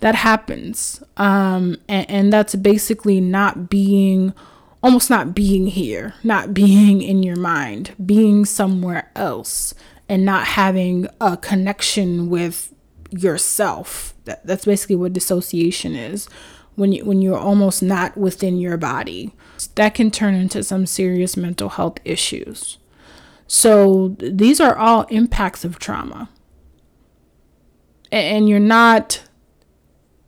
that 0.00 0.16
happens. 0.16 1.04
Um, 1.16 1.76
and, 1.88 2.10
and 2.10 2.32
that's 2.32 2.56
basically 2.56 3.20
not 3.20 3.70
being, 3.70 4.34
almost 4.82 5.08
not 5.08 5.36
being 5.36 5.68
here, 5.68 6.14
not 6.24 6.52
being 6.52 7.00
in 7.00 7.22
your 7.22 7.36
mind, 7.36 7.94
being 8.04 8.44
somewhere 8.44 9.10
else, 9.14 9.72
and 10.08 10.24
not 10.24 10.48
having 10.48 11.06
a 11.20 11.36
connection 11.36 12.28
with 12.28 12.74
yourself. 13.10 14.14
That, 14.24 14.44
that's 14.46 14.64
basically 14.64 14.96
what 14.96 15.12
dissociation 15.12 15.94
is. 15.94 16.28
When 16.74 16.90
you 16.90 17.04
when 17.04 17.22
you're 17.22 17.38
almost 17.38 17.84
not 17.84 18.16
within 18.16 18.58
your 18.58 18.76
body, 18.76 19.32
that 19.74 19.94
can 19.94 20.10
turn 20.10 20.34
into 20.34 20.62
some 20.62 20.86
serious 20.86 21.36
mental 21.36 21.70
health 21.70 21.98
issues. 22.04 22.78
So 23.46 24.16
these 24.18 24.60
are 24.60 24.76
all 24.76 25.02
impacts 25.04 25.64
of 25.64 25.78
trauma. 25.78 26.28
And 28.12 28.48
you're 28.48 28.60
not, 28.60 29.22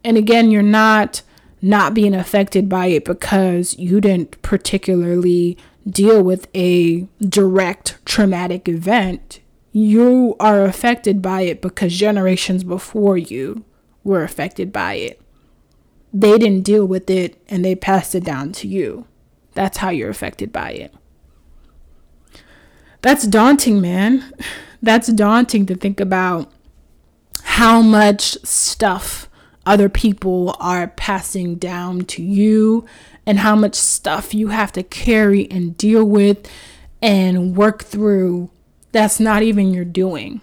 and 0.04 0.16
again, 0.16 0.50
you're 0.50 0.62
not 0.62 1.22
not 1.62 1.94
being 1.94 2.14
affected 2.14 2.68
by 2.68 2.86
it 2.86 3.04
because 3.04 3.76
you 3.78 4.00
didn't 4.00 4.40
particularly 4.42 5.56
deal 5.88 6.22
with 6.22 6.48
a 6.54 7.08
direct 7.20 7.98
traumatic 8.04 8.68
event. 8.68 9.40
You 9.72 10.36
are 10.38 10.64
affected 10.64 11.22
by 11.22 11.42
it 11.42 11.62
because 11.62 11.92
generations 11.92 12.62
before 12.62 13.16
you 13.16 13.64
were 14.04 14.22
affected 14.22 14.72
by 14.72 14.94
it. 14.94 15.20
They 16.12 16.38
didn't 16.38 16.62
deal 16.62 16.86
with 16.86 17.10
it 17.10 17.40
and 17.48 17.64
they 17.64 17.74
passed 17.74 18.14
it 18.14 18.24
down 18.24 18.52
to 18.52 18.68
you. 18.68 19.06
That's 19.56 19.78
how 19.78 19.90
you're 19.90 20.10
affected 20.10 20.52
by 20.52 20.70
it. 20.70 20.94
That's 23.02 23.26
daunting, 23.26 23.80
man. 23.80 24.32
That's 24.82 25.08
daunting 25.08 25.66
to 25.66 25.74
think 25.74 25.98
about 25.98 26.52
how 27.42 27.82
much 27.82 28.36
stuff 28.44 29.28
other 29.64 29.88
people 29.88 30.54
are 30.60 30.86
passing 30.86 31.56
down 31.56 32.04
to 32.04 32.22
you 32.22 32.84
and 33.24 33.38
how 33.40 33.56
much 33.56 33.74
stuff 33.74 34.34
you 34.34 34.48
have 34.48 34.70
to 34.72 34.82
carry 34.82 35.50
and 35.50 35.76
deal 35.76 36.04
with 36.04 36.48
and 37.02 37.56
work 37.56 37.82
through 37.82 38.50
that's 38.92 39.18
not 39.18 39.42
even 39.42 39.72
your 39.72 39.84
doing. 39.84 40.40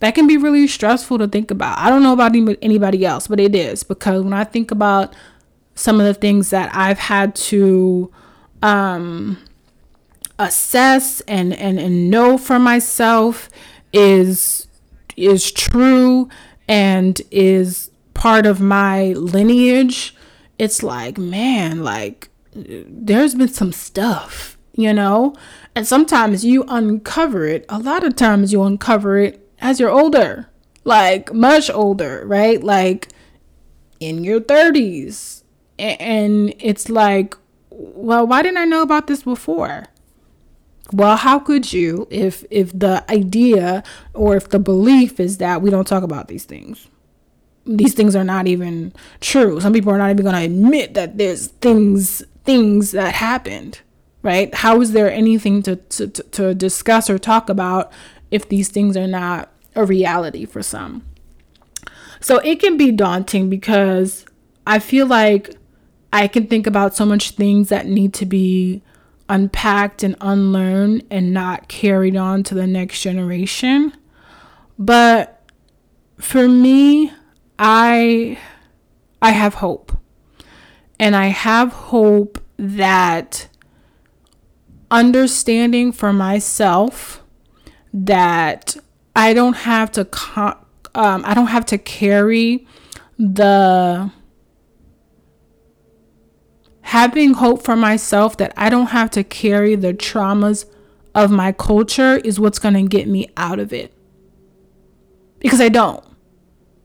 That 0.00 0.14
can 0.14 0.26
be 0.26 0.36
really 0.36 0.66
stressful 0.66 1.18
to 1.18 1.28
think 1.28 1.50
about. 1.50 1.78
I 1.78 1.90
don't 1.90 2.02
know 2.02 2.12
about 2.12 2.34
anybody 2.34 3.04
else, 3.04 3.26
but 3.26 3.38
it 3.38 3.54
is 3.54 3.82
because 3.82 4.22
when 4.22 4.32
I 4.32 4.44
think 4.44 4.70
about 4.70 5.14
some 5.74 6.00
of 6.00 6.06
the 6.06 6.14
things 6.14 6.50
that 6.50 6.74
I've 6.74 6.98
had 6.98 7.34
to 7.36 8.12
um, 8.62 9.38
assess 10.38 11.20
and, 11.22 11.52
and, 11.54 11.78
and 11.78 12.10
know 12.10 12.36
for 12.38 12.58
myself 12.58 13.48
is 13.92 14.66
is 15.16 15.50
true 15.52 16.28
and 16.68 17.20
is 17.30 17.90
part 18.14 18.46
of 18.46 18.60
my 18.60 19.08
lineage, 19.12 20.14
it's 20.58 20.82
like, 20.82 21.18
man, 21.18 21.82
like 21.82 22.28
there's 22.52 23.34
been 23.34 23.48
some 23.48 23.72
stuff, 23.72 24.58
you 24.74 24.92
know? 24.92 25.34
And 25.74 25.86
sometimes 25.86 26.44
you 26.44 26.64
uncover 26.68 27.46
it. 27.46 27.64
A 27.68 27.78
lot 27.78 28.04
of 28.04 28.16
times 28.16 28.52
you 28.52 28.62
uncover 28.62 29.18
it 29.18 29.48
as 29.60 29.80
you're 29.80 29.90
older, 29.90 30.48
like 30.84 31.32
much 31.32 31.70
older, 31.70 32.24
right? 32.26 32.62
Like 32.62 33.08
in 34.00 34.24
your 34.24 34.40
30s. 34.40 35.39
And 35.80 36.54
it's 36.58 36.88
like, 36.88 37.34
well, 37.70 38.26
why 38.26 38.42
didn't 38.42 38.58
I 38.58 38.64
know 38.64 38.82
about 38.82 39.06
this 39.06 39.22
before? 39.22 39.86
Well, 40.92 41.16
how 41.16 41.38
could 41.38 41.72
you 41.72 42.08
if 42.10 42.44
if 42.50 42.76
the 42.76 43.04
idea 43.10 43.82
or 44.12 44.36
if 44.36 44.48
the 44.48 44.58
belief 44.58 45.20
is 45.20 45.38
that 45.38 45.62
we 45.62 45.70
don't 45.70 45.86
talk 45.86 46.02
about 46.02 46.28
these 46.28 46.44
things? 46.44 46.88
These 47.64 47.94
things 47.94 48.16
are 48.16 48.24
not 48.24 48.48
even 48.48 48.92
true. 49.20 49.60
Some 49.60 49.72
people 49.72 49.92
are 49.92 49.98
not 49.98 50.10
even 50.10 50.24
going 50.24 50.34
to 50.34 50.42
admit 50.42 50.94
that 50.94 51.16
there's 51.16 51.48
things 51.48 52.24
things 52.44 52.90
that 52.92 53.14
happened, 53.14 53.80
right? 54.22 54.52
How 54.52 54.80
is 54.80 54.92
there 54.92 55.10
anything 55.10 55.62
to, 55.62 55.76
to 55.76 56.08
to 56.08 56.54
discuss 56.54 57.08
or 57.08 57.18
talk 57.18 57.48
about 57.48 57.92
if 58.30 58.48
these 58.48 58.68
things 58.68 58.96
are 58.96 59.06
not 59.06 59.52
a 59.76 59.84
reality 59.84 60.44
for 60.44 60.62
some? 60.62 61.04
So 62.20 62.38
it 62.38 62.60
can 62.60 62.76
be 62.76 62.90
daunting 62.90 63.48
because 63.48 64.26
I 64.66 64.78
feel 64.78 65.06
like 65.06 65.54
I 66.12 66.28
can 66.28 66.46
think 66.46 66.66
about 66.66 66.94
so 66.94 67.06
much 67.06 67.32
things 67.32 67.68
that 67.68 67.86
need 67.86 68.14
to 68.14 68.26
be 68.26 68.82
unpacked 69.28 70.02
and 70.02 70.16
unlearned 70.20 71.04
and 71.10 71.32
not 71.32 71.68
carried 71.68 72.16
on 72.16 72.42
to 72.42 72.54
the 72.54 72.66
next 72.66 73.02
generation. 73.02 73.92
But 74.78 75.42
for 76.18 76.48
me, 76.48 77.12
I 77.58 78.38
I 79.22 79.30
have 79.30 79.54
hope. 79.54 79.92
And 80.98 81.14
I 81.14 81.26
have 81.26 81.72
hope 81.72 82.42
that 82.56 83.48
understanding 84.90 85.92
for 85.92 86.12
myself 86.12 87.22
that 87.92 88.76
I 89.14 89.32
don't 89.32 89.56
have 89.56 89.92
to 89.92 90.06
um, 90.94 91.22
I 91.24 91.34
don't 91.34 91.46
have 91.46 91.66
to 91.66 91.78
carry 91.78 92.66
the 93.18 94.10
having 96.82 97.34
hope 97.34 97.62
for 97.62 97.76
myself 97.76 98.36
that 98.38 98.52
I 98.56 98.68
don't 98.68 98.88
have 98.88 99.10
to 99.10 99.24
carry 99.24 99.74
the 99.74 99.92
traumas 99.94 100.64
of 101.14 101.30
my 101.30 101.52
culture 101.52 102.16
is 102.18 102.40
what's 102.40 102.58
going 102.58 102.74
to 102.74 102.82
get 102.82 103.08
me 103.08 103.30
out 103.36 103.58
of 103.58 103.72
it. 103.72 103.92
Because 105.38 105.60
I 105.60 105.68
don't. 105.68 106.04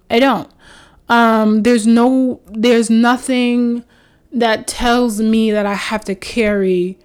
I 0.10 0.20
don't. 0.20 0.50
Um, 1.10 1.64
there's 1.64 1.86
no, 1.86 2.42
there's 2.48 2.90
nothing 2.90 3.84
that 4.32 4.68
tells 4.68 5.22
me 5.22 5.52
that 5.52 5.66
I 5.66 5.74
have 5.74 6.04
to 6.06 6.16
carry 6.16 6.98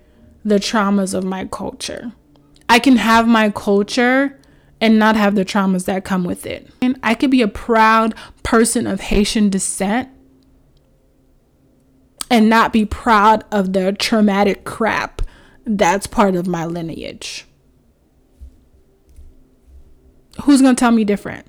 the 0.45 0.57
traumas 0.57 1.15
of 1.15 1.25
my 1.25 1.45
culture. 1.47 2.13
I 2.69 2.79
can 2.79 2.97
have 2.97 3.29
my 3.29 3.51
culture 3.51 4.39
and 4.81 4.99
not 4.99 5.17
have 5.17 5.35
the 5.35 5.45
traumas 5.45 5.85
that 5.85 6.05
come 6.05 6.25
with 6.25 6.47
it. 6.47 6.69
And 6.81 6.99
I 7.03 7.15
could 7.15 7.31
be 7.31 7.43
a 7.43 7.49
proud 7.49 8.15
person 8.43 8.87
of 8.87 9.01
Haitian 9.01 9.51
descent 9.51 10.09
and 12.31 12.49
not 12.49 12.73
be 12.73 12.87
proud 12.87 13.45
of 13.51 13.73
the 13.73 13.93
traumatic 13.93 14.65
crap 14.65 15.21
that's 15.67 16.07
part 16.07 16.37
of 16.37 16.47
my 16.47 16.65
lineage. 16.65 17.45
Who's 20.45 20.63
going 20.63 20.75
to 20.75 20.81
tell 20.81 20.93
me 20.93 21.05
different? 21.05 21.47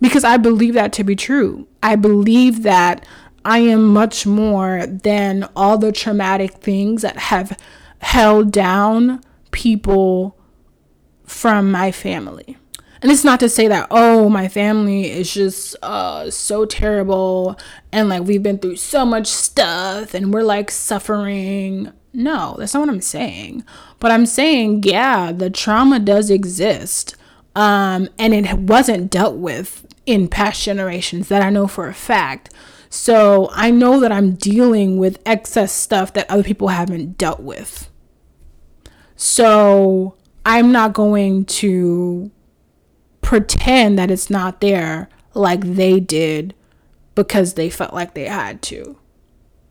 Because 0.00 0.24
I 0.24 0.36
believe 0.36 0.74
that 0.74 0.92
to 0.94 1.04
be 1.04 1.16
true. 1.16 1.66
I 1.82 1.96
believe 1.96 2.62
that 2.62 3.04
I 3.44 3.58
am 3.58 3.92
much 3.92 4.26
more 4.26 4.86
than 4.86 5.48
all 5.56 5.76
the 5.76 5.92
traumatic 5.92 6.52
things 6.52 7.02
that 7.02 7.16
have 7.16 7.58
held 8.00 8.52
down 8.52 9.20
people 9.50 10.38
from 11.24 11.70
my 11.70 11.90
family. 11.90 12.56
And 13.00 13.12
it's 13.12 13.24
not 13.24 13.40
to 13.40 13.48
say 13.48 13.68
that, 13.68 13.86
oh, 13.90 14.28
my 14.28 14.48
family 14.48 15.10
is 15.10 15.32
just 15.32 15.76
uh, 15.82 16.30
so 16.30 16.64
terrible 16.64 17.58
and 17.92 18.08
like 18.08 18.24
we've 18.24 18.42
been 18.42 18.58
through 18.58 18.76
so 18.76 19.04
much 19.04 19.26
stuff 19.26 20.14
and 20.14 20.32
we're 20.32 20.42
like 20.42 20.70
suffering. 20.70 21.92
No, 22.12 22.56
that's 22.58 22.74
not 22.74 22.80
what 22.80 22.88
I'm 22.88 23.00
saying. 23.00 23.64
But 24.00 24.10
I'm 24.10 24.26
saying, 24.26 24.82
yeah, 24.84 25.32
the 25.32 25.50
trauma 25.50 26.00
does 26.00 26.30
exist. 26.30 27.14
Um, 27.54 28.08
and 28.18 28.34
it 28.34 28.58
wasn't 28.58 29.10
dealt 29.10 29.36
with 29.36 29.86
in 30.06 30.28
past 30.28 30.62
generations 30.62 31.28
that 31.28 31.42
I 31.42 31.50
know 31.50 31.66
for 31.66 31.88
a 31.88 31.94
fact. 31.94 32.50
So 32.90 33.50
I 33.52 33.70
know 33.70 34.00
that 34.00 34.12
I'm 34.12 34.32
dealing 34.34 34.98
with 34.98 35.20
excess 35.26 35.72
stuff 35.72 36.12
that 36.14 36.30
other 36.30 36.42
people 36.42 36.68
haven't 36.68 37.18
dealt 37.18 37.40
with. 37.40 37.90
So 39.16 40.14
I'm 40.46 40.72
not 40.72 40.94
going 40.94 41.44
to 41.46 42.30
pretend 43.28 43.98
that 43.98 44.10
it's 44.10 44.30
not 44.30 44.62
there 44.62 45.06
like 45.34 45.60
they 45.60 46.00
did 46.00 46.54
because 47.14 47.52
they 47.54 47.68
felt 47.68 47.92
like 47.92 48.14
they 48.14 48.24
had 48.24 48.62
to. 48.62 48.96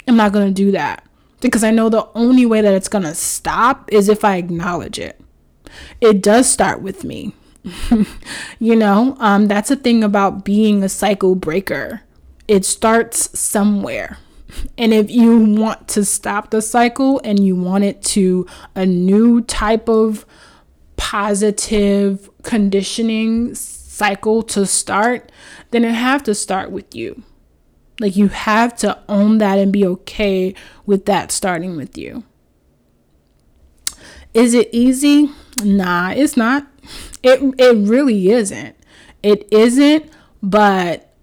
I'm 0.08 0.16
not 0.16 0.32
going 0.32 0.46
to 0.46 0.54
do 0.54 0.70
that 0.74 1.04
because 1.42 1.64
I 1.64 1.72
know 1.72 1.90
the 1.90 2.08
only 2.14 2.46
way 2.46 2.62
that 2.62 2.76
it's 2.76 2.88
going 2.88 3.06
to 3.06 3.16
stop 3.16 3.92
is 3.92 4.10
if 4.10 4.24
I 4.24 4.36
acknowledge 4.36 5.00
it. 5.00 5.20
It 6.00 6.22
does 6.22 6.48
start 6.48 6.84
with 6.84 7.04
me. 7.04 7.34
you 8.60 8.76
know, 8.76 9.18
um, 9.20 9.48
that's 9.48 9.70
the 9.70 9.76
thing 9.76 10.04
about 10.04 10.46
being 10.46 10.84
a 10.84 10.90
cycle 10.90 11.34
breaker. 11.34 12.04
It 12.48 12.64
starts 12.64 13.40
somewhere. 13.40 14.20
And 14.78 14.94
if 14.94 15.10
you 15.10 15.36
want 15.36 15.88
to 15.88 16.06
stop 16.06 16.52
the 16.52 16.62
cycle 16.62 17.20
and 17.24 17.44
you 17.44 17.56
want 17.56 17.86
it 17.86 18.04
to 18.04 18.46
a 18.76 18.86
new 18.86 19.42
type 19.42 19.90
of 19.90 20.28
positive 21.08 22.30
conditioning 22.44 23.56
cycle 23.56 24.44
to 24.44 24.66
start, 24.66 25.32
then 25.72 25.86
it 25.86 25.94
have 25.94 26.22
to 26.22 26.36
start 26.36 26.70
with 26.70 26.94
you. 26.94 27.24
Like 28.02 28.18
you 28.18 28.28
have 28.28 28.76
to 28.80 29.00
own 29.08 29.38
that 29.38 29.58
and 29.58 29.72
be 29.72 29.86
okay 29.86 30.54
with 30.86 31.06
that 31.06 31.32
starting 31.32 31.78
with 31.78 31.98
you. 31.98 32.26
Is 34.34 34.54
it 34.54 34.68
easy? 34.74 35.32
Nah, 35.64 36.12
it's 36.12 36.36
not. 36.36 36.68
It 37.24 37.40
it 37.58 37.88
really 37.88 38.30
isn't. 38.30 38.76
It 39.24 39.48
isn't, 39.50 40.12
but 40.44 41.14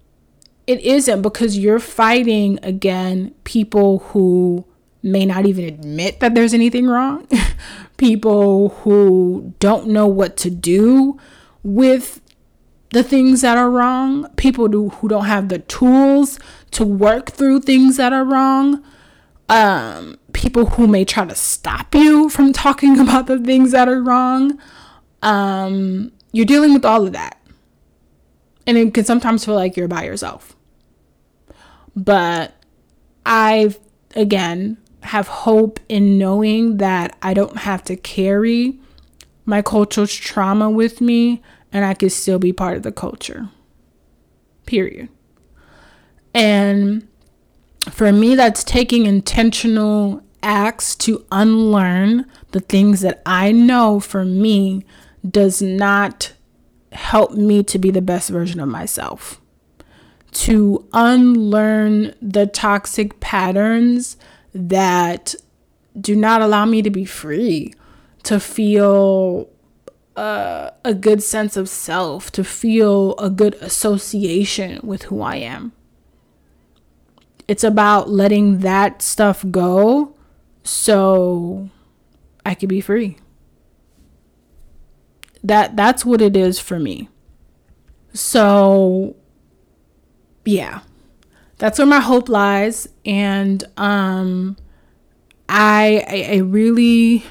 it 0.65 0.81
isn't 0.81 1.21
because 1.21 1.59
you're 1.59 1.77
fighting 1.77 2.57
again 2.63 3.35
people 3.43 3.99
who 3.99 4.65
may 5.03 5.25
not 5.25 5.45
even 5.45 5.65
admit 5.65 6.19
that 6.21 6.33
there's 6.33 6.55
anything 6.55 6.87
wrong, 6.87 7.27
people 7.97 8.69
who 8.69 9.53
don't 9.59 9.87
know 9.87 10.07
what 10.07 10.37
to 10.37 10.49
do 10.49 11.19
with 11.63 12.21
the 12.89 13.03
things 13.03 13.41
that 13.41 13.57
are 13.57 13.69
wrong, 13.69 14.29
people 14.35 14.67
do, 14.67 14.89
who 14.89 15.07
don't 15.07 15.25
have 15.25 15.49
the 15.49 15.59
tools 15.59 16.39
to 16.71 16.85
work 16.85 17.31
through 17.31 17.61
things 17.61 17.97
that 17.97 18.13
are 18.13 18.23
wrong, 18.23 18.83
um, 19.49 20.17
people 20.33 20.65
who 20.65 20.87
may 20.87 21.05
try 21.05 21.25
to 21.25 21.35
stop 21.35 21.93
you 21.93 22.29
from 22.29 22.53
talking 22.53 22.99
about 22.99 23.27
the 23.27 23.39
things 23.39 23.71
that 23.71 23.87
are 23.87 24.01
wrong. 24.01 24.59
Um, 25.21 26.11
you're 26.31 26.45
dealing 26.45 26.73
with 26.73 26.85
all 26.85 27.05
of 27.05 27.13
that. 27.13 27.39
And 28.67 28.77
it 28.77 28.93
can 28.93 29.05
sometimes 29.05 29.45
feel 29.45 29.55
like 29.55 29.77
you're 29.77 29.87
by 29.87 30.05
yourself. 30.05 30.55
But 31.95 32.53
I've, 33.25 33.79
again, 34.15 34.77
have 35.05 35.27
hope 35.27 35.79
in 35.87 36.17
knowing 36.17 36.77
that 36.77 37.15
I 37.21 37.33
don't 37.33 37.57
have 37.57 37.83
to 37.85 37.95
carry 37.95 38.79
my 39.45 39.61
cultural 39.61 40.07
trauma 40.07 40.69
with 40.69 41.01
me 41.01 41.41
and 41.71 41.85
I 41.85 41.93
could 41.93 42.11
still 42.11 42.39
be 42.39 42.53
part 42.53 42.77
of 42.77 42.83
the 42.83 42.91
culture. 42.91 43.49
Period. 44.65 45.09
And 46.33 47.07
for 47.91 48.11
me, 48.11 48.35
that's 48.35 48.63
taking 48.63 49.05
intentional 49.05 50.21
acts 50.41 50.95
to 50.95 51.25
unlearn 51.31 52.25
the 52.51 52.59
things 52.59 53.01
that 53.01 53.21
I 53.25 53.51
know 53.51 53.99
for 53.99 54.25
me 54.25 54.85
does 55.27 55.61
not 55.61 56.33
help 56.91 57.31
me 57.31 57.63
to 57.63 57.77
be 57.77 57.91
the 57.91 58.01
best 58.01 58.29
version 58.29 58.59
of 58.59 58.69
myself. 58.69 59.41
To 60.31 60.87
unlearn 60.93 62.13
the 62.21 62.47
toxic 62.47 63.19
patterns 63.19 64.17
that 64.55 65.35
do 65.99 66.15
not 66.15 66.41
allow 66.41 66.65
me 66.65 66.81
to 66.81 66.89
be 66.89 67.05
free, 67.05 67.73
to 68.23 68.39
feel 68.39 69.49
uh, 70.15 70.71
a 70.83 70.93
good 70.93 71.21
sense 71.21 71.57
of 71.57 71.67
self, 71.67 72.31
to 72.31 72.43
feel 72.43 73.15
a 73.17 73.29
good 73.29 73.55
association 73.55 74.79
with 74.81 75.03
who 75.03 75.21
I 75.21 75.35
am. 75.35 75.73
It's 77.47 77.63
about 77.63 78.09
letting 78.09 78.59
that 78.59 79.01
stuff 79.01 79.45
go 79.51 80.15
so 80.63 81.69
I 82.45 82.55
can 82.55 82.69
be 82.69 82.81
free. 82.81 83.17
That 85.43 85.75
that's 85.75 86.03
what 86.03 86.21
it 86.21 86.35
is 86.35 86.59
for 86.59 86.79
me. 86.79 87.09
So 88.13 89.15
yeah. 90.45 90.79
That's 91.57 91.79
where 91.79 91.87
my 91.87 92.01
hope 92.01 92.27
lies 92.29 92.87
and 93.05 93.63
um 93.77 94.57
I 95.47 96.27
I, 96.31 96.37
really 96.37 97.23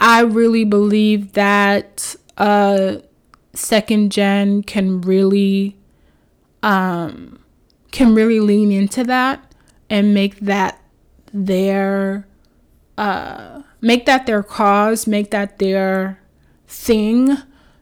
I 0.00 0.20
really 0.22 0.64
believe 0.64 1.32
that 1.32 2.16
uh 2.38 2.96
second 3.52 4.12
gen 4.12 4.62
can 4.62 5.00
really 5.00 5.76
um 6.62 7.38
can 7.90 8.14
really 8.14 8.40
lean 8.40 8.72
into 8.72 9.04
that 9.04 9.54
and 9.90 10.14
make 10.14 10.40
that 10.40 10.80
their 11.32 12.26
uh 12.96 13.62
make 13.80 14.06
that 14.06 14.26
their 14.26 14.42
cause, 14.42 15.06
make 15.06 15.30
that 15.30 15.58
their 15.58 16.20
thing 16.66 17.36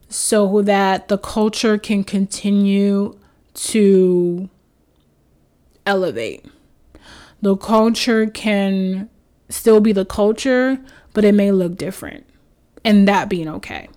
so 0.09 0.62
that 0.62 1.09
the 1.09 1.19
culture 1.19 1.79
can 1.79 2.05
continue 2.05 3.17
to 3.55 4.49
elevate. 5.87 6.44
The 7.42 7.57
culture 7.57 8.27
can 8.27 9.09
still 9.49 9.81
be 9.81 9.92
the 9.92 10.05
culture, 10.05 10.79
but 11.12 11.25
it 11.25 11.35
may 11.35 11.51
look 11.53 11.77
different. 11.77 12.27
And 12.85 13.07
that 13.09 13.29
being 13.29 13.49
okay. 13.49 13.88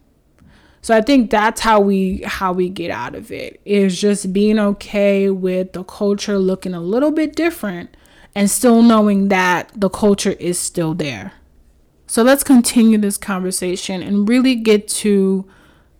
So 0.82 0.95
I 0.95 1.02
think 1.02 1.30
that's 1.30 1.62
how 1.62 1.82
we 1.82 2.21
how 2.26 2.54
we 2.54 2.69
get 2.69 2.91
out 2.91 3.13
of 3.13 3.30
it 3.32 3.60
is 3.65 4.00
just 4.00 4.32
being 4.32 4.58
okay 4.58 5.30
with 5.30 5.73
the 5.73 5.84
culture 5.84 6.38
looking 6.38 6.73
a 6.73 6.80
little 6.80 7.12
bit 7.12 7.36
different 7.36 7.97
and 8.34 8.50
still 8.50 8.82
knowing 8.82 9.28
that 9.28 9.69
the 9.76 9.89
culture 9.89 10.32
is 10.39 10.58
still 10.58 10.93
there. 10.93 11.34
So 12.06 12.23
let's 12.23 12.43
continue 12.43 12.97
this 12.97 13.17
conversation 13.17 14.02
and 14.02 14.30
really 14.30 14.56
get 14.56 14.88
to, 14.88 15.45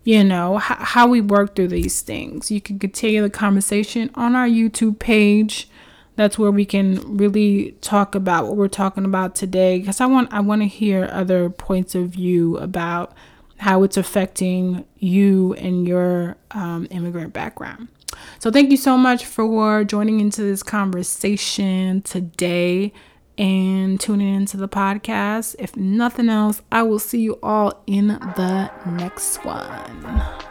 you 0.04 0.24
know, 0.24 0.56
h- 0.56 0.62
how 0.78 1.06
we 1.06 1.20
work 1.20 1.54
through 1.54 1.68
these 1.68 2.00
things. 2.00 2.50
You 2.50 2.62
can 2.62 2.78
continue 2.78 3.20
the 3.20 3.28
conversation 3.28 4.10
on 4.14 4.34
our 4.34 4.48
YouTube 4.48 4.98
page. 4.98 5.68
That's 6.18 6.36
where 6.36 6.50
we 6.50 6.64
can 6.64 7.16
really 7.16 7.76
talk 7.80 8.16
about 8.16 8.48
what 8.48 8.56
we're 8.56 8.66
talking 8.66 9.04
about 9.04 9.36
today 9.36 9.78
because 9.78 10.00
I 10.00 10.06
want 10.06 10.32
I 10.32 10.40
want 10.40 10.62
to 10.62 10.66
hear 10.66 11.08
other 11.12 11.48
points 11.48 11.94
of 11.94 12.08
view 12.08 12.58
about 12.58 13.14
how 13.58 13.84
it's 13.84 13.96
affecting 13.96 14.84
you 14.98 15.54
and 15.54 15.86
your 15.86 16.36
um, 16.50 16.88
immigrant 16.90 17.34
background. 17.34 17.86
So, 18.40 18.50
thank 18.50 18.72
you 18.72 18.76
so 18.76 18.98
much 18.98 19.26
for 19.26 19.84
joining 19.84 20.18
into 20.18 20.42
this 20.42 20.64
conversation 20.64 22.02
today 22.02 22.92
and 23.38 24.00
tuning 24.00 24.34
into 24.34 24.56
the 24.56 24.68
podcast. 24.68 25.54
If 25.60 25.76
nothing 25.76 26.28
else, 26.28 26.62
I 26.72 26.82
will 26.82 26.98
see 26.98 27.20
you 27.20 27.38
all 27.44 27.80
in 27.86 28.08
the 28.08 28.72
next 28.86 29.44
one. 29.44 30.47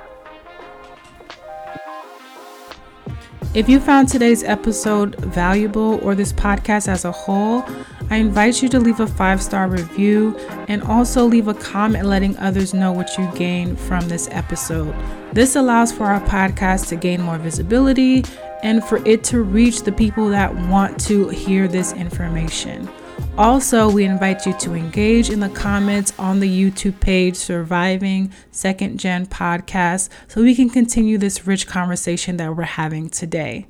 If 3.57 3.67
you 3.67 3.79
found 3.79 4.07
today's 4.07 4.43
episode 4.43 5.15
valuable 5.15 5.99
or 6.03 6.13
this 6.13 6.31
podcast 6.31 6.87
as 6.87 7.05
a 7.05 7.11
whole, 7.11 7.65
I 8.11 8.17
invite 8.17 8.61
you 8.61 8.69
to 8.69 8.79
leave 8.79 8.99
a 8.99 9.07
five 9.07 9.41
star 9.41 9.67
review 9.67 10.37
and 10.67 10.83
also 10.83 11.25
leave 11.25 11.47
a 11.47 11.55
comment 11.55 12.05
letting 12.05 12.37
others 12.37 12.75
know 12.75 12.91
what 12.91 13.17
you 13.17 13.27
gained 13.33 13.79
from 13.79 14.07
this 14.09 14.29
episode. 14.29 14.93
This 15.33 15.55
allows 15.55 15.91
for 15.91 16.05
our 16.05 16.21
podcast 16.21 16.89
to 16.89 16.97
gain 16.97 17.19
more 17.19 17.39
visibility 17.39 18.23
and 18.61 18.83
for 18.83 19.03
it 19.07 19.23
to 19.23 19.41
reach 19.41 19.81
the 19.81 19.91
people 19.91 20.29
that 20.29 20.53
want 20.67 20.99
to 21.07 21.29
hear 21.29 21.67
this 21.67 21.93
information. 21.93 22.87
Also, 23.37 23.87
we 23.87 24.03
invite 24.03 24.47
you 24.47 24.53
to 24.53 24.73
engage 24.73 25.29
in 25.29 25.41
the 25.41 25.49
comments 25.49 26.11
on 26.17 26.39
the 26.39 26.49
YouTube 26.49 26.99
page 26.99 27.35
Surviving 27.35 28.33
Second 28.49 28.99
Gen 28.99 29.27
Podcast 29.27 30.09
so 30.27 30.41
we 30.41 30.55
can 30.55 30.71
continue 30.71 31.19
this 31.19 31.45
rich 31.45 31.67
conversation 31.67 32.37
that 32.37 32.55
we're 32.55 32.63
having 32.63 33.09
today. 33.09 33.67